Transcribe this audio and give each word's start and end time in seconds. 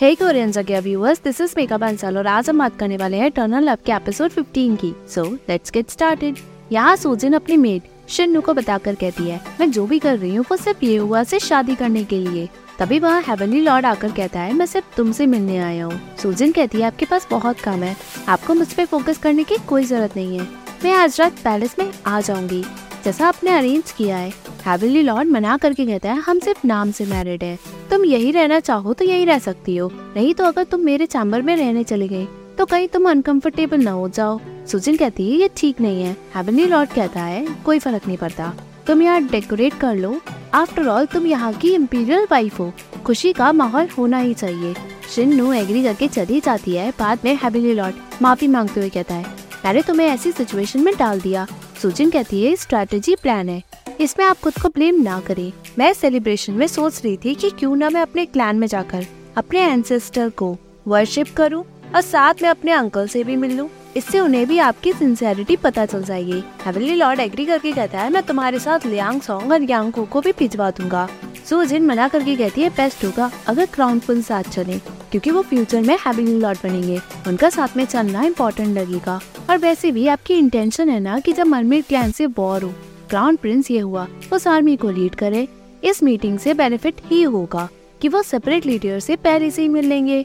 हे 0.00 0.14
Korean 0.14 0.50
जगह 0.52 0.80
viewers 0.80 1.20
this 1.22 1.40
is 1.40 1.54
makeup 1.56 1.80
Bansal 1.80 2.18
और 2.18 2.26
आज 2.26 2.48
हम 2.50 2.58
बात 2.58 2.76
करने 2.78 2.96
वाले 2.96 3.16
हैं 3.16 3.30
टर्नल 3.30 3.64
लव 3.64 3.78
के 3.86 3.92
एपिसोड 3.92 4.30
15 4.30 4.76
की। 4.76 4.92
सो 5.14 5.24
लेट्स 5.48 5.70
गेट 5.70 5.90
स्टार्टेड 5.90 6.36
यहाँ 6.72 6.94
सूजन 6.96 7.32
अपनी 7.32 7.56
मेड 7.56 7.88
शिन्नू 8.08 8.40
को 8.40 8.54
बताकर 8.54 8.94
कहती 8.94 9.28
है, 9.28 9.40
मैं 9.60 9.70
जो 9.70 9.86
भी 9.86 9.98
कर 9.98 10.18
रही 10.18 10.34
हूँ, 10.34 10.44
वो 10.50 10.56
सिर्फ़ 10.56 10.84
ये 10.84 10.96
हुआ 10.96 11.22
से 11.22 11.38
शादी 11.38 11.74
करने 11.74 12.04
के 12.04 12.18
लिए। 12.18 12.48
तभी 12.78 12.98
वहाँ 12.98 13.22
हेवनली 13.22 13.60
लॉर्ड 13.60 13.86
आकर 13.86 14.12
कहता 14.12 14.40
है, 14.40 14.52
मैं 14.52 14.66
सिर्फ़ 14.66 14.96
तुमसे 14.96 15.26
मिलने 15.26 15.58
आया 15.58 15.84
हूँ। 15.84 16.00
सुजिन 16.22 16.52
कहती 16.52 16.78
है, 16.78 16.84
आपके 16.84 17.06
पास 17.06 17.28
बहुत 17.30 17.60
काम 17.60 17.82
है। 17.82 17.96
आपको 18.28 18.54
मुझ 18.54 18.72
पर 18.72 18.84
फोकस 18.84 19.18
करने 19.18 19.44
की 19.44 19.56
कोई 19.58 19.84
ज़रूरत 19.84 20.16
नहीं 20.16 20.38
है। 20.38 20.46
मैं 20.84 20.92
आज 20.92 21.20
रात 21.20 21.44
पैलेस 21.44 21.76
में 21.78 21.92
आ 22.06 22.20
जाऊँगी। 22.20 22.64
जैसा 23.04 23.26
आपने 23.28 23.50
अरेंज 23.50 23.90
किया 23.90 24.16
है। 24.16 24.32
हैविली 24.64 25.02
लॉर्ड 25.02 25.28
मना 25.28 25.56
करके 25.56 25.86
कहता 25.86 26.12
है, 26.12 26.20
हम 26.20 26.38
सिर्फ़ 26.38 26.66
नाम 26.66 26.90
से 26.90 27.04
मैरिड 27.06 27.42
है। 27.44 27.58
तुम 27.90 28.04
यही 28.04 28.30
रहना 28.30 28.58
चाहो 28.60 28.92
तो 28.92 29.04
यही 29.04 29.24
रह 29.24 29.38
सकती 29.38 29.76
हो। 29.76 29.90
नहीं 30.16 30.34
तो 30.34 30.44
अगर 30.44 30.64
तुम 30.64 30.80
मेरे 30.80 31.06
चैम्बर 31.06 31.42
में 31.42 31.54
रहने 31.56 31.84
चले 31.84 32.08
गए 32.08 32.26
तो 32.58 32.64
कहीं 32.66 32.88
तुम 32.88 33.08
अनकंफर्टेबल 33.10 33.80
ना 33.80 33.90
हो 33.90 34.08
जाओ। 34.08 34.38
सुजिन 34.66 34.96
कहती 34.96 35.30
है, 35.30 35.36
ये 35.36 35.50
ठीक 35.56 35.80
नहीं 35.80 36.02
है। 36.02 36.16
हैविली 36.34 36.64
लॉर्ड 36.66 36.90
कहता 36.90 37.20
है, 37.20 37.46
कोई 37.64 37.78
फ़र्क 37.78 38.06
नहीं 38.06 38.16
पड़ता। 38.16 38.52
तुम 38.86 39.02
यहाँ 39.02 39.22
डेकोरेट 39.22 39.74
कर 39.80 39.94
लो। 39.96 40.20
आफ्टर 40.54 40.88
ऑल 40.88 41.06
तुम 41.06 41.26
यहाँ 41.26 41.52
की 41.54 41.72
इम्पीरियल 41.74 42.26
वाइफ 42.30 42.58
हो। 42.60 42.72
खुशी 43.06 43.32
का 43.32 43.52
माहौल 43.52 43.88
होना 43.98 44.18
ही 44.18 44.34
चाहिए। 44.34 44.74
शिन्नू 45.14 45.52
एग्री 45.52 45.82
करके 45.82 46.08
चली 46.08 46.40
जाती 46.40 46.74
है 46.74 46.90
बाद 46.90 47.18
में 47.24 47.34
हैविली 47.34 47.74
लॉर्ड 47.74 47.94
माफ़ी 48.22 48.48
मांगते 48.48 48.80
हुए 48.80 48.88
कहता 48.88 49.14
है, 49.14 49.24
मैंने 49.64 49.82
तुम्हें 49.82 50.08
ऐसी 50.08 50.32
सिचुएशन 50.32 50.80
में 50.80 50.94
डाल 50.96 51.20
दिया। 51.20 51.46
सुजिन 51.82 52.10
कहती 52.10 52.44
है 52.44 52.54
स्ट्रेटेजी 52.56 53.14
प्लान 53.14 53.48
है। 53.48 53.62
इसमें 54.00 54.24
आप 54.26 54.38
खुद 54.40 54.54
को 54.62 54.68
ब्लेम 54.68 55.00
ना 55.02 55.18
करें। 55.20 55.52
मैं 55.78 55.92
सेलिब्रेशन 55.92 56.52
में 56.52 56.66
सोच 56.66 57.00
रही 57.04 57.16
थी 57.16 57.34
कि 57.34 57.50
क्यों 57.50 57.74
ना 57.76 57.90
मैं 57.90 58.00
अपने 58.02 58.24
क्लैन 58.26 58.56
में 58.56 58.66
जाकर 58.66 59.06
अपने 59.36 59.60
एंसेस्टर 59.62 60.30
को 60.30 60.56
वर्शिप 60.88 61.34
करूँ 61.36 61.64
और 61.94 62.00
साथ 62.00 62.42
में 62.42 62.48
अपने 62.48 62.72
अंकल 62.72 63.06
से 63.08 63.24
भी 63.24 63.36
मिल। 63.36 63.56
लूँ 63.56 63.68
इससे 63.96 64.20
उन्हें 64.20 64.46
भी 64.46 64.58
आपकी 64.58 64.92
सिंसेरिटी 64.92 65.56
पता 65.56 65.86
चल 65.86 66.02
जाएगी। 66.04 66.42
हेवनली 66.64 66.94
लॉर्ड 66.94 67.20
एग्री 67.20 67.46
करके 67.46 67.72
कहता 67.72 68.00
है, 68.00 68.10
मैं 68.10 68.22
तुम्हारे 68.22 68.58
साथ 68.58 68.86
लियांग 68.86 69.20
सॉन्ग 69.20 69.52
और 69.52 69.62
यांग 69.62 69.92
को 69.92 70.20
भी 70.20 70.32
भिजवा 70.38 70.70
दूँगा। 70.70 71.08
सुजिन 71.48 71.86
मना 71.86 72.06
करके 72.08 72.34
कहती 72.36 72.60
है 72.60 72.68
बेस्ट 72.68 73.04
होगा, 73.04 73.30
अगर 73.48 73.66
क्राउन 73.66 73.98
पुल 73.98 74.20
साथ 74.22 74.44
चले, 74.44 74.78
क्योंकि 75.10 75.30
वो 75.30 75.42
फ्यूचर 75.42 75.82
में 75.82 75.94
हेवनली 75.96 76.38
लॉर्ड 76.40 76.58
बनेंगे, 76.64 76.98
उनका 77.26 77.48
साथ 77.50 77.76
में 77.76 77.84
चलना 77.84 78.22
इम्पोर्टेंट 78.22 78.76
लगेगा। 78.78 79.20
और 79.50 79.58
वैसे 79.58 79.90
भी 79.92 80.06
आपकी 80.06 80.34
इंटेंशन 80.34 80.88
है 80.88 80.98
ना 81.00 81.18
कि 81.18 81.32
जब 81.32 81.46
मरमिर 81.46 81.82
क्लैन 81.82 82.10
से 82.10 82.26
वॉर 82.28 82.62
हो 82.62 82.72
क्राउन 83.10 83.36
प्रिंस 83.36 83.70
ये 83.70 83.78
हुआ 83.80 84.06
उस 84.32 84.46
आर्मी 84.46 84.76
को 84.76 84.90
लीड 84.90 85.14
करे। 85.14 85.46
इस 85.84 86.02
मीटिंग 86.02 86.38
से 86.38 86.54
बेनिफिट 86.54 87.00
ही 87.06 87.22
होगा 87.22 87.68
कि 88.00 88.08
वो 88.08 88.22
सेपरेट 88.22 88.66
लीडर 88.66 88.98
से 89.00 89.16
पहले 89.16 89.50
से 89.50 89.62
ही 89.62 89.68
मिल 89.68 89.86
लेंगे। 89.86 90.24